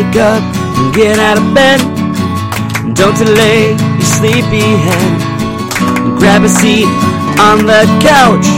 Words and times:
wake 0.00 0.16
up 0.16 0.42
and 0.78 0.94
get 0.94 1.18
out 1.18 1.36
of 1.36 1.54
bed. 1.54 1.78
Don't 2.94 3.16
delay 3.16 3.70
your 3.72 4.10
sleepy 4.16 4.64
head. 4.86 6.18
Grab 6.18 6.42
a 6.42 6.48
seat 6.48 6.88
on 7.38 7.66
the 7.66 7.84
couch. 8.00 8.48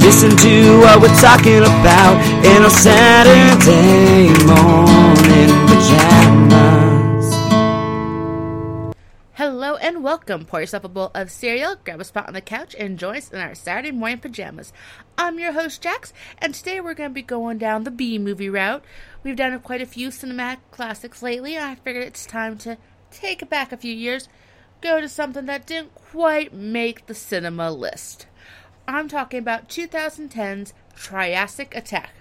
Listen 0.00 0.30
to 0.30 0.78
what 0.80 1.00
we're 1.00 1.20
talking 1.20 1.58
about 1.58 2.16
in 2.44 2.62
our 2.62 2.70
Saturday 2.70 4.28
morning 4.46 5.50
pajamas. 5.68 6.25
Hello 9.36 9.76
and 9.76 10.02
welcome. 10.02 10.46
Pour 10.46 10.60
yourself 10.60 10.84
a 10.84 10.88
bowl 10.88 11.10
of 11.14 11.30
cereal, 11.30 11.76
grab 11.84 12.00
a 12.00 12.04
spot 12.04 12.26
on 12.26 12.32
the 12.32 12.40
couch, 12.40 12.74
and 12.78 12.98
join 12.98 13.16
us 13.16 13.30
in 13.30 13.38
our 13.38 13.54
Saturday 13.54 13.90
morning 13.90 14.16
pajamas. 14.16 14.72
I'm 15.18 15.38
your 15.38 15.52
host, 15.52 15.82
Jax, 15.82 16.14
and 16.38 16.54
today 16.54 16.80
we're 16.80 16.94
going 16.94 17.10
to 17.10 17.14
be 17.14 17.20
going 17.20 17.58
down 17.58 17.84
the 17.84 17.90
B 17.90 18.18
movie 18.18 18.48
route. 18.48 18.82
We've 19.22 19.36
done 19.36 19.60
quite 19.60 19.82
a 19.82 19.86
few 19.86 20.08
cinematic 20.08 20.60
classics 20.70 21.22
lately, 21.22 21.54
and 21.54 21.66
I 21.66 21.74
figured 21.74 22.06
it's 22.06 22.24
time 22.24 22.56
to 22.60 22.78
take 23.10 23.42
it 23.42 23.50
back 23.50 23.72
a 23.72 23.76
few 23.76 23.92
years, 23.92 24.30
go 24.80 25.02
to 25.02 25.08
something 25.08 25.44
that 25.44 25.66
didn't 25.66 25.94
quite 25.94 26.54
make 26.54 27.04
the 27.04 27.14
cinema 27.14 27.70
list. 27.70 28.26
I'm 28.88 29.06
talking 29.06 29.40
about 29.40 29.68
2010's 29.68 30.72
Triassic 30.94 31.76
Attack. 31.76 32.14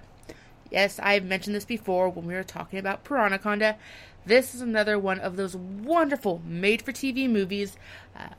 Yes, 0.69 0.99
I've 0.99 1.23
mentioned 1.23 1.55
this 1.55 1.63
before 1.63 2.09
when 2.09 2.25
we 2.25 2.33
were 2.33 2.43
talking 2.43 2.77
about 2.77 3.05
Piranhaconda. 3.05 3.77
This 4.25 4.55
is 4.55 4.61
another 4.61 4.97
one 4.97 5.19
of 5.19 5.35
those 5.35 5.55
wonderful 5.55 6.41
made 6.45 6.81
for 6.81 6.91
TV 6.91 7.29
movies. 7.29 7.77
Uh, 8.17 8.29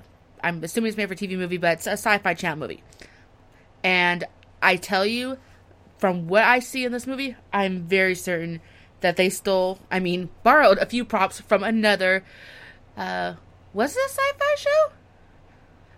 I'm 0.42 0.62
assuming 0.62 0.88
it's 0.88 0.96
made 0.96 1.08
for 1.08 1.14
TV 1.14 1.36
movie, 1.36 1.58
but 1.58 1.74
it's 1.74 1.86
a 1.86 1.92
sci 1.92 2.18
fi 2.18 2.34
channel 2.34 2.58
movie. 2.58 2.82
And 3.84 4.24
I 4.60 4.76
tell 4.76 5.06
you, 5.06 5.38
from 5.98 6.26
what 6.26 6.42
I 6.42 6.58
see 6.58 6.84
in 6.84 6.92
this 6.92 7.06
movie, 7.06 7.36
I'm 7.52 7.82
very 7.82 8.14
certain 8.14 8.60
that 9.00 9.16
they 9.16 9.28
stole, 9.28 9.78
I 9.90 10.00
mean, 10.00 10.30
borrowed 10.42 10.78
a 10.78 10.86
few 10.86 11.04
props 11.04 11.40
from 11.40 11.62
another. 11.62 12.24
Uh, 12.96 13.34
was 13.72 13.96
it 13.96 14.00
a 14.06 14.08
sci 14.08 14.32
fi 14.38 14.54
show? 14.56 14.92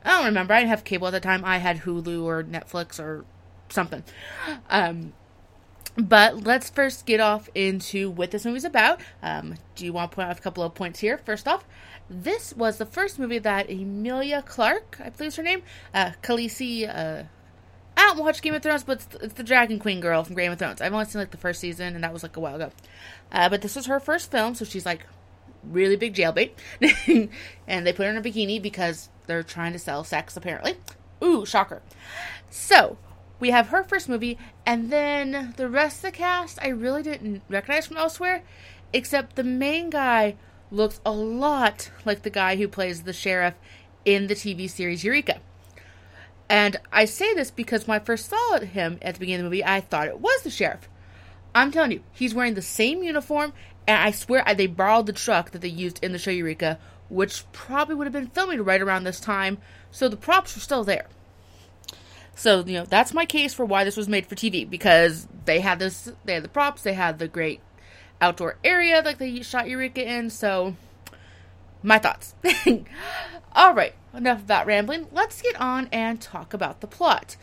I 0.04 0.10
don't 0.16 0.26
remember. 0.26 0.54
I 0.54 0.60
didn't 0.60 0.70
have 0.70 0.84
cable 0.84 1.08
at 1.08 1.12
the 1.12 1.20
time. 1.20 1.44
I 1.44 1.58
had 1.58 1.80
Hulu 1.80 2.24
or 2.24 2.44
Netflix 2.44 3.00
or 3.00 3.24
something. 3.68 4.04
Um, 4.68 5.12
but 5.98 6.44
let's 6.44 6.70
first 6.70 7.06
get 7.06 7.20
off 7.20 7.48
into 7.54 8.10
what 8.10 8.30
this 8.30 8.44
movie's 8.44 8.64
about. 8.64 9.00
Um, 9.22 9.56
do 9.74 9.84
you 9.84 9.92
want 9.92 10.12
to 10.12 10.14
point 10.14 10.30
out 10.30 10.38
a 10.38 10.40
couple 10.40 10.62
of 10.62 10.74
points 10.74 11.00
here? 11.00 11.18
First 11.18 11.48
off, 11.48 11.64
this 12.08 12.54
was 12.54 12.78
the 12.78 12.86
first 12.86 13.18
movie 13.18 13.38
that 13.38 13.68
Emilia 13.68 14.42
Clarke, 14.42 14.98
I 15.04 15.10
believe 15.10 15.34
her 15.34 15.42
name, 15.42 15.62
uh, 15.92 16.12
Khaleesi, 16.22 16.88
uh, 16.88 17.24
I 17.96 18.00
don't 18.02 18.18
watch 18.18 18.40
Game 18.42 18.54
of 18.54 18.62
Thrones, 18.62 18.84
but 18.84 18.98
it's, 18.98 19.24
it's, 19.24 19.34
the 19.34 19.42
Dragon 19.42 19.80
Queen 19.80 20.00
girl 20.00 20.22
from 20.22 20.36
Game 20.36 20.52
of 20.52 20.58
Thrones. 20.58 20.80
I've 20.80 20.92
only 20.92 21.04
seen 21.06 21.20
like 21.20 21.32
the 21.32 21.36
first 21.36 21.60
season, 21.60 21.96
and 21.96 22.04
that 22.04 22.12
was 22.12 22.22
like 22.22 22.36
a 22.36 22.40
while 22.40 22.54
ago. 22.54 22.70
Uh, 23.32 23.48
but 23.48 23.60
this 23.60 23.74
was 23.74 23.86
her 23.86 23.98
first 23.98 24.30
film, 24.30 24.54
so 24.54 24.64
she's 24.64 24.86
like 24.86 25.04
really 25.64 25.96
big 25.96 26.14
jailbait. 26.14 26.52
and 27.66 27.86
they 27.86 27.92
put 27.92 28.04
her 28.04 28.10
in 28.10 28.16
a 28.16 28.22
bikini 28.22 28.62
because 28.62 29.08
they're 29.26 29.42
trying 29.42 29.72
to 29.72 29.80
sell 29.80 30.04
sex, 30.04 30.36
apparently. 30.36 30.76
Ooh, 31.24 31.44
shocker. 31.44 31.82
So, 32.50 32.98
we 33.40 33.50
have 33.50 33.68
her 33.68 33.82
first 33.82 34.08
movie, 34.08 34.38
and 34.66 34.90
then 34.90 35.54
the 35.56 35.68
rest 35.68 35.98
of 35.98 36.02
the 36.02 36.18
cast 36.18 36.58
I 36.60 36.68
really 36.68 37.02
didn't 37.02 37.42
recognize 37.48 37.86
from 37.86 37.96
elsewhere, 37.96 38.42
except 38.92 39.36
the 39.36 39.44
main 39.44 39.90
guy 39.90 40.36
looks 40.70 41.00
a 41.04 41.12
lot 41.12 41.90
like 42.04 42.22
the 42.22 42.30
guy 42.30 42.56
who 42.56 42.68
plays 42.68 43.02
the 43.02 43.12
sheriff 43.12 43.54
in 44.04 44.26
the 44.26 44.34
TV 44.34 44.68
series 44.68 45.04
Eureka. 45.04 45.40
And 46.48 46.78
I 46.92 47.04
say 47.04 47.34
this 47.34 47.50
because 47.50 47.86
when 47.86 48.00
I 48.00 48.04
first 48.04 48.28
saw 48.28 48.58
him 48.60 48.98
at 49.02 49.14
the 49.14 49.20
beginning 49.20 49.40
of 49.46 49.50
the 49.50 49.56
movie, 49.56 49.64
I 49.64 49.80
thought 49.80 50.08
it 50.08 50.20
was 50.20 50.42
the 50.42 50.50
sheriff. 50.50 50.88
I'm 51.54 51.70
telling 51.70 51.92
you, 51.92 52.02
he's 52.12 52.34
wearing 52.34 52.54
the 52.54 52.62
same 52.62 53.02
uniform, 53.02 53.52
and 53.86 54.02
I 54.02 54.10
swear 54.10 54.44
they 54.54 54.66
borrowed 54.66 55.06
the 55.06 55.12
truck 55.12 55.50
that 55.50 55.60
they 55.60 55.68
used 55.68 56.02
in 56.02 56.12
the 56.12 56.18
show 56.18 56.30
Eureka, 56.30 56.78
which 57.08 57.50
probably 57.52 57.94
would 57.94 58.06
have 58.06 58.12
been 58.12 58.28
filming 58.28 58.62
right 58.62 58.80
around 58.80 59.04
this 59.04 59.20
time, 59.20 59.58
so 59.90 60.08
the 60.08 60.16
props 60.16 60.54
were 60.54 60.60
still 60.60 60.84
there. 60.84 61.06
So, 62.38 62.64
you 62.64 62.74
know, 62.74 62.84
that's 62.84 63.12
my 63.12 63.26
case 63.26 63.52
for 63.52 63.64
why 63.64 63.82
this 63.82 63.96
was 63.96 64.08
made 64.08 64.24
for 64.26 64.36
TV 64.36 64.68
because 64.68 65.26
they 65.44 65.58
had 65.58 65.80
this, 65.80 66.12
they 66.24 66.34
had 66.34 66.44
the 66.44 66.48
props, 66.48 66.82
they 66.82 66.92
had 66.92 67.18
the 67.18 67.26
great 67.26 67.60
outdoor 68.20 68.58
area 68.62 69.02
like 69.04 69.18
they 69.18 69.42
shot 69.42 69.68
Eureka 69.68 70.08
in. 70.08 70.30
So, 70.30 70.76
my 71.82 71.98
thoughts. 71.98 72.36
All 73.52 73.74
right, 73.74 73.92
enough 74.14 74.42
about 74.42 74.66
rambling. 74.66 75.08
Let's 75.10 75.42
get 75.42 75.60
on 75.60 75.88
and 75.90 76.20
talk 76.20 76.54
about 76.54 76.80
the 76.80 76.86
plot. 76.86 77.36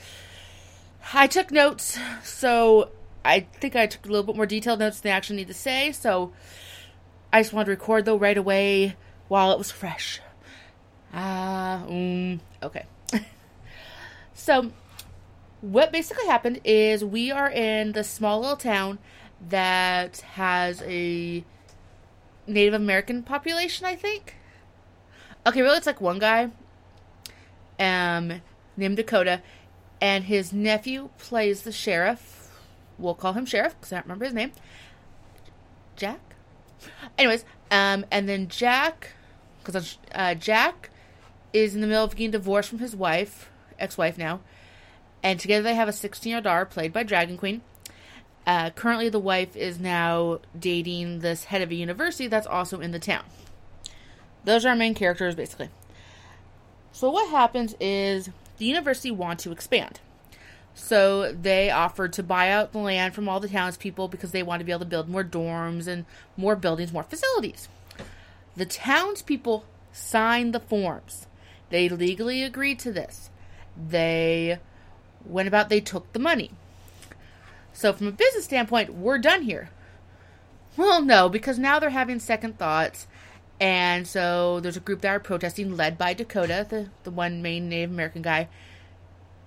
I 1.14 1.28
took 1.28 1.52
notes, 1.52 2.00
so 2.24 2.90
I 3.26 3.42
think 3.42 3.76
I 3.76 3.88
took 3.88 4.06
a 4.06 4.08
little 4.08 4.24
bit 4.24 4.38
more 4.38 4.46
detailed 4.46 4.80
notes 4.80 5.02
than 5.02 5.12
I 5.12 5.16
actually 5.18 5.36
need 5.36 5.50
to 5.50 5.54
say. 5.54 5.92
So, 5.92 6.32
I 7.34 7.42
just 7.42 7.52
wanted 7.52 7.66
to 7.66 7.72
record 7.72 8.06
though 8.06 8.18
right 8.18 8.38
away 8.38 8.96
while 9.28 9.52
it 9.52 9.58
was 9.58 9.72
fresh. 9.72 10.22
Ah, 11.14 11.84
uh, 11.84 11.88
um, 11.90 12.40
okay. 12.64 12.86
so, 14.34 14.72
what 15.72 15.92
basically 15.92 16.28
happened 16.28 16.62
is 16.64 17.04
we 17.04 17.32
are 17.32 17.50
in 17.50 17.94
the 17.94 18.04
small 18.04 18.40
little 18.40 18.56
town 18.56 19.00
that 19.50 20.18
has 20.34 20.84
a 20.84 21.44
Native 22.46 22.76
American 22.76 23.24
population, 23.24 23.86
I 23.86 23.96
think. 23.96 24.36
Okay, 25.48 25.62
really, 25.62 25.78
it's 25.78 25.88
like 25.88 26.00
one 26.00 26.20
guy, 26.20 26.52
um, 27.80 28.42
named 28.78 28.98
Dakota, 28.98 29.42
and 30.00 30.26
his 30.26 30.54
nephew 30.54 31.10
plays 31.18 31.64
the 31.64 31.72
sheriff. 31.72 32.52
We'll 33.00 33.16
call 33.16 33.34
him 33.34 33.46
sheriff 33.46 33.76
because 33.80 33.92
I 33.92 33.96
don't 33.96 34.06
remember 34.06 34.26
his 34.26 34.34
name. 34.36 34.52
Jack. 35.96 36.20
Anyways, 37.18 37.44
um, 37.72 38.06
and 38.12 38.30
then 38.30 38.50
Jack, 38.50 39.14
because 39.64 39.98
uh, 40.14 40.36
Jack 40.36 40.92
is 41.54 41.74
in 41.74 41.82
the 41.82 41.88
middle 41.88 42.04
of 42.04 42.16
getting 42.16 42.32
divorced 42.32 42.70
from 42.70 42.80
his 42.80 42.96
wife, 42.96 43.50
ex-wife 43.80 44.18
now, 44.18 44.42
and 45.26 45.40
together 45.40 45.64
they 45.64 45.74
have 45.74 45.90
a 45.90 45.92
16-year-old 45.92 46.44
daughter 46.44 46.66
played 46.66 46.94
by 46.94 47.02
Dragon 47.02 47.36
Queen. 47.36 47.62
Uh, 48.46 48.70
currently, 48.70 49.10
the 49.10 49.20
wife 49.20 49.56
is 49.56 49.80
now 49.80 50.40
dating 50.58 51.20
this 51.20 51.46
head 51.46 51.64
of 51.64 51.72
a 51.72 51.76
university 51.76 52.28
that's 52.28 52.46
also 52.46 52.80
in 52.80 52.92
the 52.92 53.00
town. 53.00 53.24
Those 54.44 54.68
are 54.68 54.70
our 54.70 54.76
main 54.76 54.94
characters, 54.94 55.34
basically. 55.34 55.72
So, 56.92 57.10
what 57.10 57.32
happens 57.32 57.76
is 57.80 58.30
the 58.60 58.66
university 58.66 59.10
wants 59.10 59.44
to 59.46 59.52
expand. 59.52 60.00
So, 60.76 61.32
they 61.32 61.72
offered 61.72 62.14
to 62.14 62.24
buy 62.24 62.52
out 62.52 62.72
the 62.72 62.78
land 62.78 63.16
from 63.16 63.28
all 63.28 63.40
the 63.40 63.50
townspeople 63.50 64.10
because 64.10 64.30
they 64.30 64.44
want 64.44 64.60
to 64.60 64.64
be 64.64 64.72
able 64.72 64.82
to 64.82 64.86
build 64.86 65.10
more 65.10 65.24
dorms 65.24 65.88
and 65.88 66.06
more 66.38 66.56
buildings, 66.56 66.94
more 66.94 67.02
facilities. 67.02 67.68
The 68.56 68.68
townspeople 68.68 69.66
signed 69.92 70.54
the 70.54 70.60
forms. 70.60 71.26
They 71.72 71.90
legally 71.90 72.44
agreed 72.44 72.78
to 72.82 72.92
this. 72.92 73.32
They 73.76 74.60
went 75.28 75.48
about, 75.48 75.70
they 75.70 75.82
took 75.82 76.12
the 76.14 76.20
money. 76.20 76.52
So, 77.74 77.92
from 77.92 78.08
a 78.08 78.12
business 78.12 78.46
standpoint, 78.46 78.94
we're 78.94 79.18
done 79.18 79.44
here. 79.44 79.70
Well, 80.78 81.02
no, 81.02 81.30
because 81.30 81.58
now 81.58 81.80
they're 81.80 81.90
having 81.90 82.20
second 82.20 82.58
thoughts. 82.58 83.08
And 83.60 84.06
so 84.06 84.60
there's 84.60 84.78
a 84.78 84.82
group 84.82 85.02
that 85.02 85.10
are 85.10 85.20
protesting, 85.20 85.78
led 85.78 85.98
by 85.98 86.14
Dakota, 86.14 86.66
the, 86.70 86.90
the 87.04 87.12
one 87.12 87.42
main 87.42 87.70
Native 87.70 87.92
American 87.92 88.22
guy. 88.22 88.50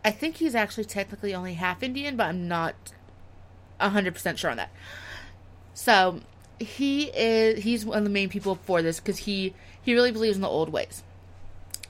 I 0.04 0.10
think 0.10 0.36
he's 0.36 0.54
actually 0.54 0.84
technically 0.84 1.34
only 1.34 1.54
half 1.54 1.82
Indian, 1.82 2.16
but 2.16 2.28
I'm 2.28 2.48
not 2.48 2.74
100% 3.80 4.38
sure 4.38 4.50
on 4.50 4.56
that. 4.56 4.70
So 5.74 6.20
he 6.58 7.04
is 7.14 7.62
he's 7.62 7.84
one 7.84 7.98
of 7.98 8.04
the 8.04 8.10
main 8.10 8.28
people 8.28 8.56
for 8.64 8.82
this 8.82 8.98
because 8.98 9.18
he 9.18 9.54
he 9.80 9.94
really 9.94 10.10
believes 10.10 10.36
in 10.36 10.42
the 10.42 10.48
old 10.48 10.70
ways. 10.70 11.02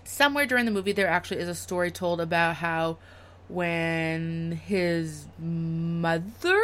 Somewhere 0.05 0.47
during 0.47 0.65
the 0.65 0.71
movie, 0.71 0.93
there 0.93 1.09
actually 1.09 1.41
is 1.41 1.49
a 1.49 1.55
story 1.55 1.91
told 1.91 2.21
about 2.21 2.57
how 2.57 2.99
when 3.49 4.61
his 4.67 5.27
mother 5.39 6.63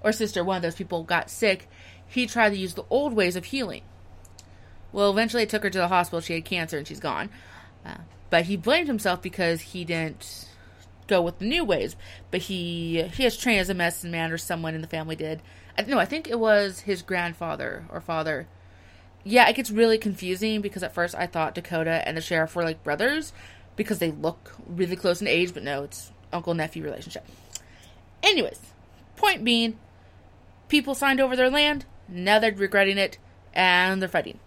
or 0.00 0.12
sister, 0.12 0.44
one 0.44 0.56
of 0.56 0.62
those 0.62 0.74
people, 0.74 1.02
got 1.02 1.30
sick, 1.30 1.68
he 2.06 2.26
tried 2.26 2.50
to 2.50 2.56
use 2.56 2.74
the 2.74 2.84
old 2.90 3.14
ways 3.14 3.36
of 3.36 3.46
healing. 3.46 3.82
Well, 4.92 5.10
eventually, 5.10 5.42
they 5.42 5.48
took 5.48 5.62
her 5.62 5.70
to 5.70 5.78
the 5.78 5.88
hospital. 5.88 6.20
She 6.20 6.34
had 6.34 6.44
cancer 6.44 6.78
and 6.78 6.86
she's 6.86 7.00
gone. 7.00 7.30
Uh, 7.84 7.98
but 8.30 8.44
he 8.44 8.56
blamed 8.56 8.86
himself 8.86 9.22
because 9.22 9.60
he 9.60 9.84
didn't 9.84 10.46
go 11.06 11.20
with 11.20 11.38
the 11.38 11.46
new 11.46 11.64
ways. 11.64 11.96
But 12.30 12.42
he 12.42 13.02
he 13.14 13.24
has 13.24 13.36
trained 13.36 13.60
as 13.60 13.70
a 13.70 13.74
medicine 13.74 14.10
man, 14.10 14.30
or 14.30 14.38
someone 14.38 14.74
in 14.74 14.80
the 14.80 14.86
family 14.86 15.16
did. 15.16 15.42
I, 15.76 15.82
no, 15.82 15.98
I 15.98 16.04
think 16.04 16.28
it 16.28 16.38
was 16.38 16.80
his 16.80 17.02
grandfather 17.02 17.86
or 17.90 18.00
father. 18.00 18.46
Yeah, 19.24 19.48
it 19.48 19.56
gets 19.56 19.70
really 19.70 19.98
confusing 19.98 20.60
because 20.60 20.82
at 20.82 20.94
first 20.94 21.14
I 21.14 21.26
thought 21.26 21.54
Dakota 21.54 22.06
and 22.06 22.16
the 22.16 22.20
sheriff 22.20 22.54
were 22.54 22.62
like 22.62 22.84
brothers 22.84 23.32
because 23.76 23.98
they 23.98 24.10
look 24.10 24.54
really 24.66 24.96
close 24.96 25.20
in 25.20 25.26
age, 25.26 25.54
but 25.54 25.62
no, 25.62 25.84
it's 25.84 26.12
uncle 26.32 26.54
nephew 26.54 26.82
relationship. 26.82 27.26
Anyways, 28.22 28.60
point 29.16 29.44
being, 29.44 29.78
people 30.68 30.94
signed 30.94 31.20
over 31.20 31.36
their 31.36 31.50
land. 31.50 31.84
Now 32.08 32.38
they're 32.38 32.54
regretting 32.54 32.98
it, 32.98 33.18
and 33.52 34.00
they're 34.00 34.08
fighting. 34.08 34.38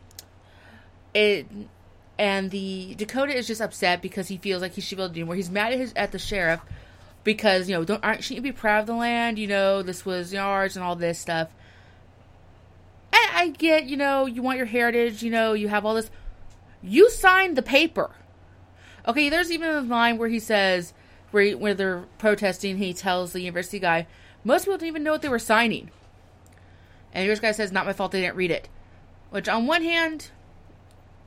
It 1.13 1.47
and 2.19 2.49
the 2.51 2.95
Dakota 2.95 3.35
is 3.35 3.47
just 3.47 3.61
upset 3.61 4.01
because 4.01 4.27
he 4.27 4.37
feels 4.37 4.61
like 4.61 4.73
he 4.73 4.81
should 4.81 4.97
be 4.97 5.03
able 5.03 5.09
to 5.09 5.15
do 5.15 5.25
more. 5.25 5.35
He's 5.35 5.49
mad 5.49 5.73
at 5.73 5.79
his 5.79 5.93
at 5.95 6.11
the 6.11 6.19
sheriff 6.19 6.61
because 7.23 7.69
you 7.69 7.75
know 7.75 7.83
don't 7.83 8.03
aren't 8.03 8.23
shouldn't 8.23 8.45
you 8.45 8.51
be 8.53 8.57
proud 8.57 8.81
of 8.81 8.87
the 8.87 8.95
land? 8.95 9.37
You 9.39 9.47
know 9.47 9.81
this 9.81 10.05
was 10.05 10.33
yours 10.33 10.75
and 10.75 10.83
all 10.83 10.95
this 10.95 11.19
stuff. 11.19 11.49
I 13.37 13.49
get, 13.49 13.85
you 13.85 13.97
know, 13.97 14.25
you 14.25 14.41
want 14.41 14.57
your 14.57 14.65
heritage, 14.65 15.21
you 15.21 15.29
know, 15.29 15.53
you 15.53 15.67
have 15.67 15.85
all 15.85 15.93
this. 15.93 16.09
You 16.81 17.07
signed 17.11 17.55
the 17.55 17.61
paper. 17.61 18.09
Okay, 19.07 19.29
there's 19.29 19.51
even 19.51 19.69
a 19.69 19.81
line 19.81 20.17
where 20.17 20.27
he 20.27 20.39
says, 20.39 20.93
where, 21.31 21.43
he, 21.43 21.55
where 21.55 21.73
they're 21.73 22.03
protesting, 22.17 22.77
he 22.77 22.93
tells 22.93 23.31
the 23.31 23.39
university 23.39 23.79
guy, 23.79 24.05
most 24.43 24.65
people 24.65 24.77
didn't 24.77 24.89
even 24.89 25.03
know 25.03 25.13
what 25.13 25.21
they 25.21 25.29
were 25.29 25.39
signing. 25.39 25.89
And 27.13 27.29
this 27.29 27.39
guy 27.39 27.53
says, 27.53 27.71
not 27.71 27.85
my 27.85 27.93
fault, 27.93 28.11
they 28.11 28.21
didn't 28.21 28.35
read 28.35 28.51
it. 28.51 28.67
Which, 29.29 29.47
on 29.47 29.65
one 29.65 29.83
hand, 29.83 30.31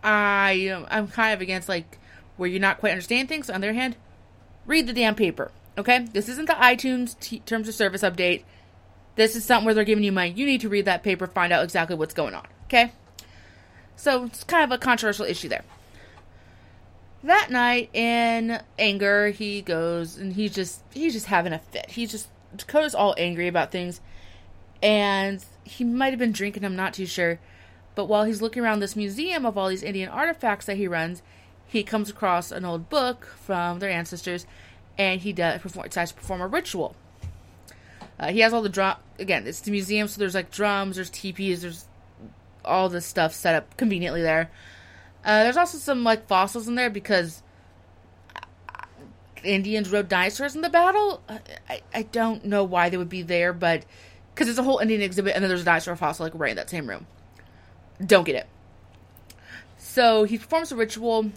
I, 0.04 0.84
I'm 0.90 1.08
kind 1.08 1.32
of 1.32 1.40
against, 1.40 1.68
like, 1.68 1.98
where 2.36 2.48
you're 2.48 2.60
not 2.60 2.78
quite 2.78 2.92
understand 2.92 3.28
things. 3.28 3.48
On 3.48 3.60
the 3.60 3.68
other 3.68 3.74
hand, 3.74 3.96
read 4.66 4.86
the 4.86 4.92
damn 4.92 5.14
paper. 5.14 5.50
Okay? 5.78 6.06
This 6.12 6.28
isn't 6.28 6.46
the 6.46 6.54
iTunes 6.54 7.18
t- 7.18 7.40
terms 7.40 7.66
of 7.66 7.74
service 7.74 8.02
update. 8.02 8.44
This 9.16 9.36
is 9.36 9.44
something 9.44 9.64
where 9.64 9.74
they're 9.74 9.84
giving 9.84 10.04
you 10.04 10.12
money. 10.12 10.30
You 10.30 10.46
need 10.46 10.60
to 10.60 10.68
read 10.68 10.84
that 10.84 11.02
paper, 11.02 11.26
find 11.26 11.52
out 11.52 11.64
exactly 11.64 11.96
what's 11.96 12.14
going 12.14 12.34
on. 12.34 12.46
Okay? 12.66 12.92
So 13.96 14.24
it's 14.24 14.44
kind 14.44 14.64
of 14.64 14.70
a 14.70 14.78
controversial 14.78 15.26
issue 15.26 15.48
there. 15.48 15.64
That 17.22 17.50
night, 17.50 17.90
in 17.94 18.60
anger, 18.78 19.28
he 19.28 19.60
goes 19.60 20.16
and 20.16 20.32
he's 20.32 20.54
just 20.54 20.80
he's 20.92 21.12
just 21.12 21.26
having 21.26 21.52
a 21.52 21.58
fit. 21.58 21.90
He's 21.90 22.10
just 22.10 22.28
Dakota's 22.56 22.94
all 22.94 23.14
angry 23.18 23.46
about 23.46 23.70
things, 23.70 24.00
and 24.82 25.44
he 25.64 25.84
might 25.84 26.10
have 26.10 26.18
been 26.18 26.32
drinking. 26.32 26.64
I'm 26.64 26.76
not 26.76 26.94
too 26.94 27.06
sure. 27.06 27.38
But 27.94 28.06
while 28.06 28.24
he's 28.24 28.40
looking 28.40 28.62
around 28.62 28.80
this 28.80 28.96
museum 28.96 29.44
of 29.44 29.58
all 29.58 29.68
these 29.68 29.82
Indian 29.82 30.08
artifacts 30.08 30.66
that 30.66 30.76
he 30.76 30.88
runs, 30.88 31.22
he 31.66 31.82
comes 31.82 32.08
across 32.08 32.50
an 32.50 32.64
old 32.64 32.88
book 32.88 33.26
from 33.26 33.78
their 33.78 33.90
ancestors, 33.90 34.46
and 34.96 35.20
he 35.20 35.32
does 35.32 35.60
perform, 35.60 35.88
decides 35.88 36.12
to 36.12 36.16
perform 36.16 36.40
a 36.40 36.46
ritual. 36.46 36.96
Uh, 38.18 38.28
he 38.28 38.40
has 38.40 38.52
all 38.52 38.62
the 38.62 38.68
drum. 38.68 38.96
Again, 39.18 39.46
it's 39.46 39.60
the 39.60 39.70
museum, 39.70 40.08
so 40.08 40.18
there's 40.18 40.34
like 40.34 40.50
drums, 40.50 40.96
there's 40.96 41.10
teepees, 41.10 41.62
there's 41.62 41.86
all 42.64 42.88
this 42.88 43.06
stuff 43.06 43.32
set 43.34 43.54
up 43.54 43.76
conveniently 43.76 44.22
there. 44.22 44.50
Uh, 45.24 45.44
there's 45.44 45.56
also 45.56 45.78
some 45.78 46.04
like 46.04 46.26
fossils 46.26 46.66
in 46.66 46.74
there 46.74 46.90
because 46.90 47.42
Indians 49.44 49.90
rode 49.90 50.08
dinosaurs 50.08 50.54
in 50.54 50.62
the 50.62 50.70
battle. 50.70 51.22
I, 51.68 51.82
I 51.94 52.02
don't 52.02 52.44
know 52.44 52.64
why 52.64 52.88
they 52.88 52.96
would 52.96 53.08
be 53.08 53.22
there, 53.22 53.52
but 53.52 53.84
because 54.34 54.48
it's 54.48 54.58
a 54.58 54.62
whole 54.62 54.78
Indian 54.78 55.02
exhibit 55.02 55.34
and 55.34 55.42
then 55.42 55.48
there's 55.48 55.62
a 55.62 55.64
dinosaur 55.64 55.96
fossil 55.96 56.24
like 56.24 56.32
right 56.34 56.50
in 56.50 56.56
that 56.56 56.70
same 56.70 56.88
room. 56.88 57.06
Don't 58.04 58.24
get 58.24 58.36
it. 58.36 58.46
So 59.76 60.24
he 60.24 60.38
performs 60.38 60.72
a 60.72 60.76
ritual 60.76 61.30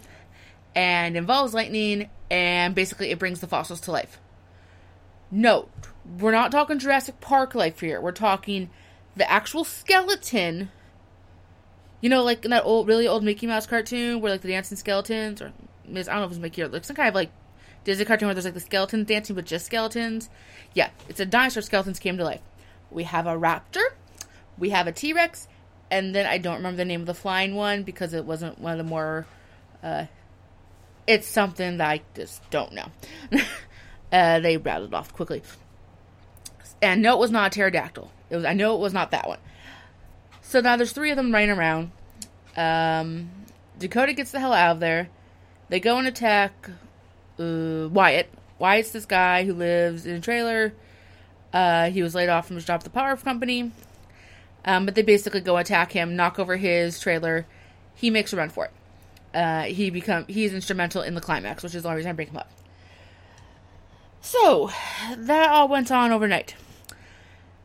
and 0.74 1.16
involves 1.16 1.54
lightning, 1.54 2.08
and 2.30 2.74
basically 2.74 3.10
it 3.10 3.18
brings 3.18 3.40
the 3.40 3.46
fossils 3.46 3.80
to 3.82 3.92
life. 3.92 4.18
Note, 5.30 5.70
we're 6.18 6.32
not 6.32 6.52
talking 6.52 6.78
Jurassic 6.78 7.20
Park 7.20 7.54
life 7.54 7.80
here. 7.80 8.00
We're 8.00 8.12
talking 8.12 8.70
the 9.16 9.30
actual 9.30 9.64
skeleton. 9.64 10.70
You 12.04 12.10
know, 12.10 12.22
like 12.22 12.44
in 12.44 12.50
that 12.50 12.66
old, 12.66 12.86
really 12.86 13.08
old 13.08 13.24
Mickey 13.24 13.46
Mouse 13.46 13.66
cartoon 13.66 14.20
where 14.20 14.30
like 14.30 14.42
the 14.42 14.48
dancing 14.48 14.76
skeletons, 14.76 15.40
or 15.40 15.54
I 15.88 15.92
don't 15.94 16.06
know 16.06 16.24
if 16.24 16.32
it's 16.32 16.38
Mickey 16.38 16.60
or 16.60 16.68
like 16.68 16.84
some 16.84 16.96
kind 16.96 17.08
of 17.08 17.14
like 17.14 17.30
Disney 17.84 18.04
cartoon 18.04 18.28
where 18.28 18.34
there's 18.34 18.44
like 18.44 18.52
the 18.52 18.60
skeletons 18.60 19.06
dancing 19.06 19.34
with 19.34 19.46
just 19.46 19.64
skeletons. 19.64 20.28
Yeah, 20.74 20.90
it's 21.08 21.18
a 21.18 21.24
dinosaur 21.24 21.62
skeletons 21.62 21.98
came 21.98 22.18
to 22.18 22.24
life. 22.24 22.42
We 22.90 23.04
have 23.04 23.26
a 23.26 23.30
raptor, 23.30 23.84
we 24.58 24.68
have 24.68 24.86
a 24.86 24.92
T 24.92 25.14
Rex, 25.14 25.48
and 25.90 26.14
then 26.14 26.26
I 26.26 26.36
don't 26.36 26.56
remember 26.56 26.76
the 26.76 26.84
name 26.84 27.00
of 27.00 27.06
the 27.06 27.14
flying 27.14 27.54
one 27.54 27.84
because 27.84 28.12
it 28.12 28.26
wasn't 28.26 28.58
one 28.58 28.72
of 28.72 28.78
the 28.78 28.84
more. 28.84 29.24
Uh, 29.82 30.04
it's 31.06 31.26
something 31.26 31.78
that 31.78 31.88
I 31.88 32.02
just 32.14 32.50
don't 32.50 32.74
know. 32.74 32.88
uh, 34.12 34.40
they 34.40 34.58
rattled 34.58 34.92
off 34.92 35.14
quickly. 35.14 35.40
And 36.82 37.00
no, 37.00 37.14
it 37.14 37.18
was 37.18 37.30
not 37.30 37.50
a 37.50 37.54
pterodactyl. 37.54 38.12
It 38.28 38.36
was. 38.36 38.44
I 38.44 38.52
know 38.52 38.74
it 38.74 38.80
was 38.80 38.92
not 38.92 39.10
that 39.12 39.26
one. 39.26 39.38
So 40.46 40.60
now 40.60 40.76
there's 40.76 40.92
three 40.92 41.10
of 41.10 41.16
them 41.16 41.32
running 41.32 41.50
around. 41.50 41.90
Um, 42.56 43.30
Dakota 43.78 44.12
gets 44.12 44.30
the 44.30 44.38
hell 44.38 44.52
out 44.52 44.72
of 44.72 44.80
there. 44.80 45.08
They 45.68 45.80
go 45.80 45.98
and 45.98 46.06
attack 46.06 46.70
uh, 47.40 47.88
Wyatt. 47.90 48.30
Wyatt's 48.58 48.92
this 48.92 49.06
guy 49.06 49.44
who 49.44 49.54
lives 49.54 50.06
in 50.06 50.14
a 50.14 50.20
trailer. 50.20 50.72
Uh, 51.52 51.90
he 51.90 52.02
was 52.02 52.14
laid 52.14 52.28
off 52.28 52.46
from 52.46 52.56
his 52.56 52.64
job 52.64 52.80
at 52.80 52.84
the 52.84 52.90
power 52.90 53.16
company. 53.16 53.72
Um, 54.64 54.84
but 54.84 54.94
they 54.94 55.02
basically 55.02 55.40
go 55.40 55.56
attack 55.56 55.92
him, 55.92 56.14
knock 56.14 56.38
over 56.38 56.56
his 56.56 57.00
trailer. 57.00 57.46
He 57.94 58.10
makes 58.10 58.32
a 58.32 58.36
run 58.36 58.50
for 58.50 58.66
it. 58.66 58.70
Uh, 59.36 59.62
he 59.62 59.90
become 59.90 60.26
he's 60.28 60.54
instrumental 60.54 61.02
in 61.02 61.14
the 61.14 61.20
climax, 61.20 61.62
which 61.62 61.74
is 61.74 61.82
the 61.82 61.88
only 61.88 61.96
reason 61.96 62.10
I 62.10 62.12
bring 62.12 62.28
him 62.28 62.36
up. 62.36 62.50
So 64.20 64.70
that 65.16 65.50
all 65.50 65.68
went 65.68 65.90
on 65.90 66.12
overnight. 66.12 66.54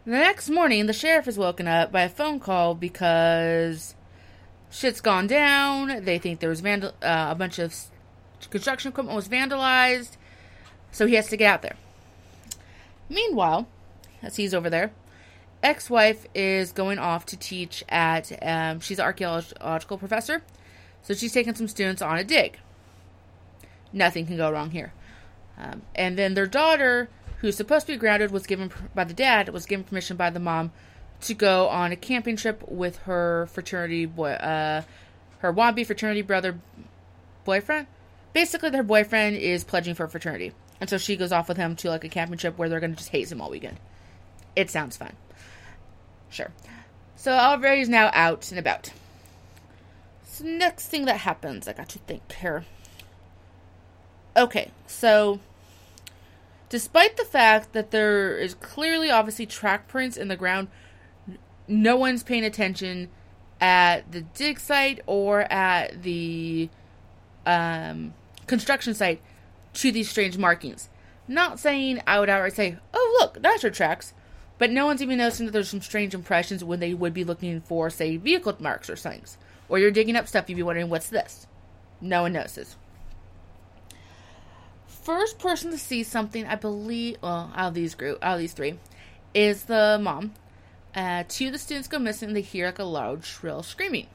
The 0.10 0.18
next 0.18 0.50
morning, 0.50 0.88
the 0.88 0.94
sheriff 0.94 1.28
is 1.28 1.38
woken 1.38 1.68
up 1.68 1.92
by 1.92 2.02
a 2.02 2.10
phone 2.10 2.40
call 2.40 2.74
because 2.74 3.94
shit's 4.72 5.02
gone 5.02 5.28
down. 5.28 6.04
They 6.04 6.18
think 6.18 6.40
there 6.40 6.50
was 6.50 6.62
vandal- 6.62 6.96
uh, 7.04 7.28
a 7.30 7.36
bunch 7.36 7.60
of 7.60 7.76
construction 8.50 8.90
equipment 8.90 9.16
was 9.16 9.30
vandalized, 9.30 10.18
so 10.92 11.06
he 11.06 11.14
has 11.14 11.28
to 11.28 11.38
get 11.38 11.54
out 11.54 11.62
there. 11.62 11.76
Meanwhile, 13.08 13.68
as 14.24 14.38
he's 14.38 14.52
over 14.52 14.68
there, 14.68 14.94
ex-wife 15.62 16.26
is 16.34 16.72
going 16.72 16.98
off 16.98 17.28
to 17.28 17.38
teach 17.38 17.84
at. 17.88 18.32
Um, 18.42 18.80
she's 18.80 18.98
an 18.98 19.06
archaeological 19.06 20.00
professor, 20.00 20.42
so 21.04 21.14
she's 21.14 21.34
taking 21.34 21.54
some 21.54 21.68
students 21.68 22.02
on 22.02 22.18
a 22.18 22.24
dig. 22.24 22.58
Nothing 23.94 24.26
can 24.26 24.38
go 24.38 24.52
wrong 24.52 24.72
here. 24.72 24.92
Um, 25.56 25.84
and 25.94 26.18
then 26.18 26.34
their 26.34 26.48
daughter, 26.48 27.10
who's 27.40 27.56
supposed 27.56 27.88
to 27.88 27.94
be 27.94 27.98
grounded, 27.98 28.32
was 28.32 28.46
given 28.46 28.72
by 28.94 29.04
the 29.04 29.14
dad 29.14 29.50
was 29.50 29.66
given 29.66 29.84
permission 29.84 30.18
by 30.18 30.30
the 30.30 30.40
mom 30.40 30.72
to 31.22 31.34
go 31.34 31.68
on 31.68 31.92
a 31.92 31.96
camping 31.96 32.36
trip 32.36 32.64
with 32.68 32.98
her 33.00 33.48
fraternity 33.48 34.06
boy, 34.06 34.32
uh, 34.32 34.84
her 35.40 35.54
wannabe 35.54 35.86
fraternity 35.86 36.22
brother, 36.22 36.60
boyfriend. 37.46 37.88
Basically, 38.34 38.70
their 38.70 38.84
boyfriend 38.84 39.38
is 39.38 39.64
pledging 39.64 39.96
for 39.96 40.04
a 40.04 40.10
fraternity, 40.10 40.54
and 40.80 40.90
so 40.90 40.98
she 40.98 41.18
goes 41.18 41.32
off 41.32 41.48
with 41.48 41.58
him 41.58 41.76
to 41.78 41.90
like 41.90 42.04
a 42.04 42.10
camping 42.10 42.38
trip 42.38 42.58
where 42.58 42.70
they're 42.70 42.80
going 42.80 42.92
to 42.92 42.98
just 42.98 43.10
haze 43.10 43.32
him 43.32 43.42
all 43.42 43.50
weekend. 43.50 43.78
It 44.56 44.70
sounds 44.70 44.98
fun. 44.98 45.14
Sure. 46.30 46.52
So 47.16 47.34
everybody's 47.34 47.90
now 47.90 48.12
out 48.14 48.50
and 48.52 48.60
about. 48.60 48.92
So 50.26 50.46
next 50.46 50.88
thing 50.88 51.06
that 51.06 51.18
happens, 51.18 51.68
I 51.68 51.74
got 51.74 51.90
to 51.90 52.00
think 52.00 52.32
here. 52.32 52.66
Okay, 54.38 54.72
so 54.88 55.40
despite 56.70 57.18
the 57.18 57.26
fact 57.26 57.74
that 57.74 57.92
there 57.92 58.38
is 58.38 58.54
clearly 58.56 59.10
obviously 59.10 59.46
track 59.46 59.88
prints 59.88 60.18
in 60.18 60.28
the 60.28 60.36
ground, 60.36 60.70
no 61.68 61.96
one's 61.96 62.24
paying 62.24 62.44
attention 62.44 63.10
at 63.60 64.12
the 64.12 64.22
dig 64.22 64.60
site 64.60 65.02
or 65.06 65.42
at 65.52 66.04
the 66.04 66.70
um, 67.46 68.14
construction 68.48 68.94
site 68.94 69.22
to 69.74 69.92
these 69.92 70.10
strange 70.10 70.38
markings. 70.38 70.90
Not 71.28 71.60
saying 71.60 72.02
I 72.08 72.20
would 72.20 72.30
outright 72.30 72.54
say, 72.54 72.78
oh, 72.94 73.18
look, 73.20 73.42
dinosaur 73.42 73.70
tracks, 73.70 74.14
but 74.58 74.72
no 74.72 74.86
one's 74.86 75.02
even 75.02 75.18
noticing 75.20 75.46
that 75.46 75.52
there's 75.52 75.70
some 75.70 75.82
strange 75.82 76.14
impressions 76.14 76.64
when 76.64 76.80
they 76.80 76.94
would 76.94 77.14
be 77.14 77.24
looking 77.24 77.62
for, 77.62 77.90
say, 77.90 78.18
vehicle 78.18 78.56
marks 78.60 78.90
or 78.90 78.96
things. 78.96 79.38
Or 79.70 79.78
you're 79.78 79.92
digging 79.92 80.16
up 80.16 80.28
stuff, 80.28 80.50
you'd 80.50 80.56
be 80.56 80.64
wondering, 80.64 80.90
what's 80.90 81.10
this? 81.10 81.46
No 82.02 82.24
one 82.24 82.34
notices. 82.34 82.76
First 85.10 85.40
person 85.40 85.72
to 85.72 85.78
see 85.80 86.04
something, 86.04 86.46
I 86.46 86.54
believe, 86.54 87.18
well, 87.24 87.52
out 87.56 87.70
of 87.70 87.74
these 87.74 87.96
group, 87.96 88.20
out 88.22 88.36
of 88.36 88.40
these 88.40 88.54
three, 88.54 88.78
is 89.34 89.64
the 89.64 89.98
mom. 90.00 90.36
Uh, 90.94 91.24
two 91.28 91.48
of 91.48 91.54
the 91.54 91.58
students 91.58 91.88
go 91.88 91.98
missing. 91.98 92.34
They 92.34 92.42
hear 92.42 92.68
like 92.68 92.78
a 92.78 92.84
loud, 92.84 93.26
shrill 93.26 93.64
screaming. 93.64 94.06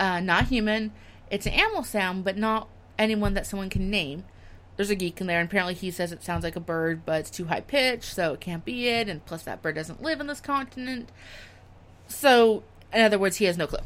Uh, 0.00 0.20
not 0.20 0.46
human. 0.46 0.92
It's 1.30 1.44
an 1.44 1.52
animal 1.52 1.84
sound, 1.84 2.24
but 2.24 2.38
not 2.38 2.68
anyone 2.98 3.34
that 3.34 3.46
someone 3.46 3.68
can 3.68 3.90
name. 3.90 4.24
There's 4.78 4.88
a 4.88 4.94
geek 4.94 5.20
in 5.20 5.26
there, 5.26 5.40
and 5.40 5.46
apparently 5.50 5.74
he 5.74 5.90
says 5.90 6.10
it 6.10 6.24
sounds 6.24 6.42
like 6.42 6.56
a 6.56 6.60
bird, 6.60 7.04
but 7.04 7.20
it's 7.20 7.30
too 7.30 7.44
high 7.44 7.60
pitched, 7.60 8.14
so 8.14 8.32
it 8.32 8.40
can't 8.40 8.64
be 8.64 8.88
it. 8.88 9.10
And 9.10 9.22
plus, 9.26 9.42
that 9.42 9.60
bird 9.60 9.74
doesn't 9.74 10.02
live 10.02 10.22
in 10.22 10.26
this 10.26 10.40
continent. 10.40 11.10
So, 12.08 12.62
in 12.94 13.02
other 13.02 13.18
words, 13.18 13.36
he 13.36 13.44
has 13.44 13.58
no 13.58 13.66
clue. 13.66 13.80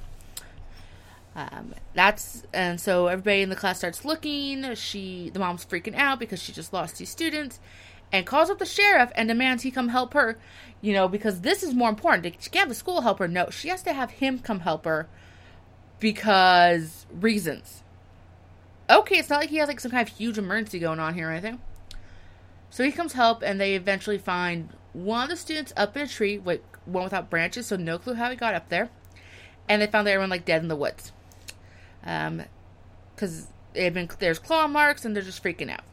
Um, 1.37 1.75
that's 1.93 2.45
and 2.55 2.81
so 2.81 3.09
everybody 3.09 3.43
in 3.43 3.51
the 3.51 3.57
class 3.57 3.77
starts 3.77 4.07
looking. 4.07 4.75
She, 4.75 5.31
the 5.31 5.39
mom's 5.39 5.67
freaking 5.67 5.95
out 5.95 6.19
because 6.19 6.43
she 6.43 6.51
just 6.51 6.73
lost 6.73 6.97
two 6.97 7.05
students, 7.05 7.61
and 8.11 8.27
calls 8.27 8.49
up 8.49 8.59
the 8.59 8.65
sheriff 8.65 9.13
and 9.15 9.29
demands 9.29 9.63
he 9.63 9.71
come 9.71 9.89
help 9.89 10.15
her. 10.15 10.39
You 10.81 10.95
know, 10.95 11.09
because 11.09 11.43
this 11.43 11.63
is 11.63 11.75
more 11.75 11.91
important. 11.91 12.25
She 12.41 12.51
can't 12.51 12.63
have 12.63 12.69
the 12.71 12.75
school 12.75 13.03
help 13.03 13.19
her. 13.19 13.29
No, 13.29 13.51
she 13.51 13.69
has 13.69 13.83
to 13.83 13.93
have 13.93 14.13
him 14.13 14.39
come 14.39 14.61
help 14.61 14.87
her 14.87 15.09
because 16.01 17.05
reasons. 17.13 17.83
Okay, 18.89 19.19
it's 19.19 19.29
not 19.29 19.41
like 19.41 19.51
he 19.51 19.57
has 19.57 19.69
like 19.69 19.81
some 19.81 19.91
kind 19.91 20.09
of 20.09 20.17
huge 20.17 20.39
emergency 20.39 20.79
going 20.79 21.01
on 21.01 21.15
here 21.15 21.29
or 21.29 21.33
anything. 21.33 21.61
So 22.71 22.83
he 22.83 22.93
comes 22.93 23.13
help, 23.13 23.43
and 23.43 23.61
they 23.61 23.75
eventually 23.75 24.19
find 24.19 24.71
one 24.95 25.25
of 25.25 25.31
the 25.31 25.37
students 25.37 25.75
up 25.77 25.97
in 25.97 26.03
a 26.03 26.07
tree, 26.07 26.41
like 26.43 26.65
one 26.87 27.05
without 27.05 27.29
branches, 27.29 27.67
so 27.67 27.77
no 27.77 27.99
clue 27.99 28.15
how 28.15 28.31
he 28.31 28.37
got 28.37 28.55
up 28.55 28.71
there. 28.71 28.89
And 29.69 29.83
they 29.83 29.87
found 29.87 30.09
everyone 30.09 30.31
like 30.31 30.45
dead 30.47 30.63
in 30.63 30.69
the 30.69 30.77
woods. 30.77 31.13
Um, 32.07 32.45
because 33.15 33.47
been 33.75 34.09
there's 34.19 34.39
claw 34.39 34.67
marks, 34.67 35.05
and 35.05 35.15
they're 35.15 35.23
just 35.23 35.43
freaking 35.43 35.71
out. 35.71 35.85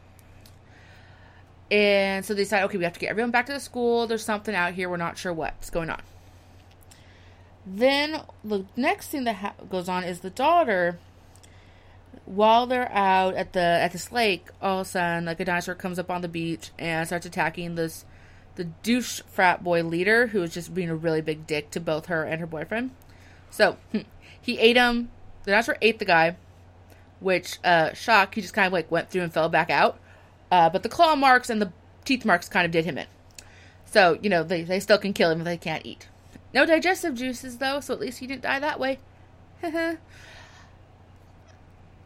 And 1.72 2.24
so 2.24 2.34
they 2.34 2.44
decide, 2.44 2.64
okay, 2.66 2.78
we 2.78 2.84
have 2.84 2.94
to 2.94 3.00
get 3.00 3.10
everyone 3.10 3.32
back 3.32 3.48
to 3.48 3.54
the 3.54 3.60
school. 3.60 4.06
There's 4.06 4.24
something 4.24 4.54
out 4.54 4.74
here. 4.74 4.90
We're 4.90 4.98
not 4.98 5.18
sure 5.18 5.34
what's 5.34 5.70
going 5.70 5.90
on. 5.90 6.02
Then 7.66 8.22
the 8.44 8.66
next 8.76 9.08
thing 9.08 9.24
that 9.24 9.36
ha- 9.38 9.54
goes 9.70 9.88
on 9.90 10.04
is 10.04 10.20
the 10.20 10.30
daughter. 10.30 11.00
While 12.26 12.68
they're 12.68 12.92
out 12.92 13.36
at 13.36 13.54
the 13.54 13.60
at 13.60 13.92
this 13.92 14.12
lake, 14.12 14.50
all 14.62 14.82
of 14.82 14.88
a 14.88 14.90
sudden, 14.90 15.26
like 15.26 15.40
a 15.40 15.46
dinosaur 15.46 15.76
comes 15.76 16.00
up 16.00 16.12
on 16.12 16.22
the 16.22 16.28
beach 16.28 16.72
and 16.78 17.08
starts 17.08 17.26
attacking 17.26 17.76
this 17.76 18.06
the 18.56 18.66
douche 18.66 19.22
frat 19.28 19.64
boy 19.64 19.84
leader 19.84 20.28
who 20.28 20.44
is 20.44 20.54
just 20.54 20.74
being 20.74 20.90
a 20.90 20.96
really 20.96 21.22
big 21.22 21.48
dick 21.48 21.72
to 21.72 21.80
both 21.80 22.06
her 22.06 22.24
and 22.24 22.40
her 22.40 22.48
boyfriend. 22.48 22.92
So 23.50 23.78
he 24.42 24.60
ate 24.60 24.78
him. 24.78 25.10
The 25.44 25.52
dinosaur 25.52 25.78
ate 25.82 26.00
the 26.00 26.06
guy, 26.06 26.36
which 27.20 27.60
uh, 27.64 27.94
shock. 27.94 28.36
He 28.36 28.42
just 28.42 28.54
kind 28.54 28.68
of 28.68 28.74
like 28.74 28.90
went 28.92 29.10
through 29.10 29.24
and 29.24 29.34
fell 29.34 29.50
back 29.50 29.70
out. 29.70 30.00
Uh, 30.52 30.70
but 30.70 30.84
the 30.84 30.90
claw 30.90 31.16
marks 31.16 31.50
and 31.50 31.62
the 31.62 31.72
teeth 32.06 32.26
marks 32.26 32.48
kind 32.48 32.66
of 32.66 32.72
did 32.72 32.86
him 32.86 32.98
in. 32.98 33.08
So 33.86 34.18
you 34.22 34.30
know 34.30 34.44
they 34.44 34.64
they 34.64 34.80
still 34.80 34.98
can 34.98 35.14
kill 35.14 35.32
him 35.32 35.40
if 35.40 35.46
they 35.46 35.58
can't 35.58 35.86
eat. 35.86 36.08
No 36.54 36.66
digestive 36.66 37.16
juices 37.16 37.58
though, 37.58 37.80
so 37.80 37.94
at 37.94 38.00
least 38.00 38.20
he 38.20 38.28
didn't 38.28 38.44
die 38.44 38.60
that 38.60 38.80
way. 38.80 39.00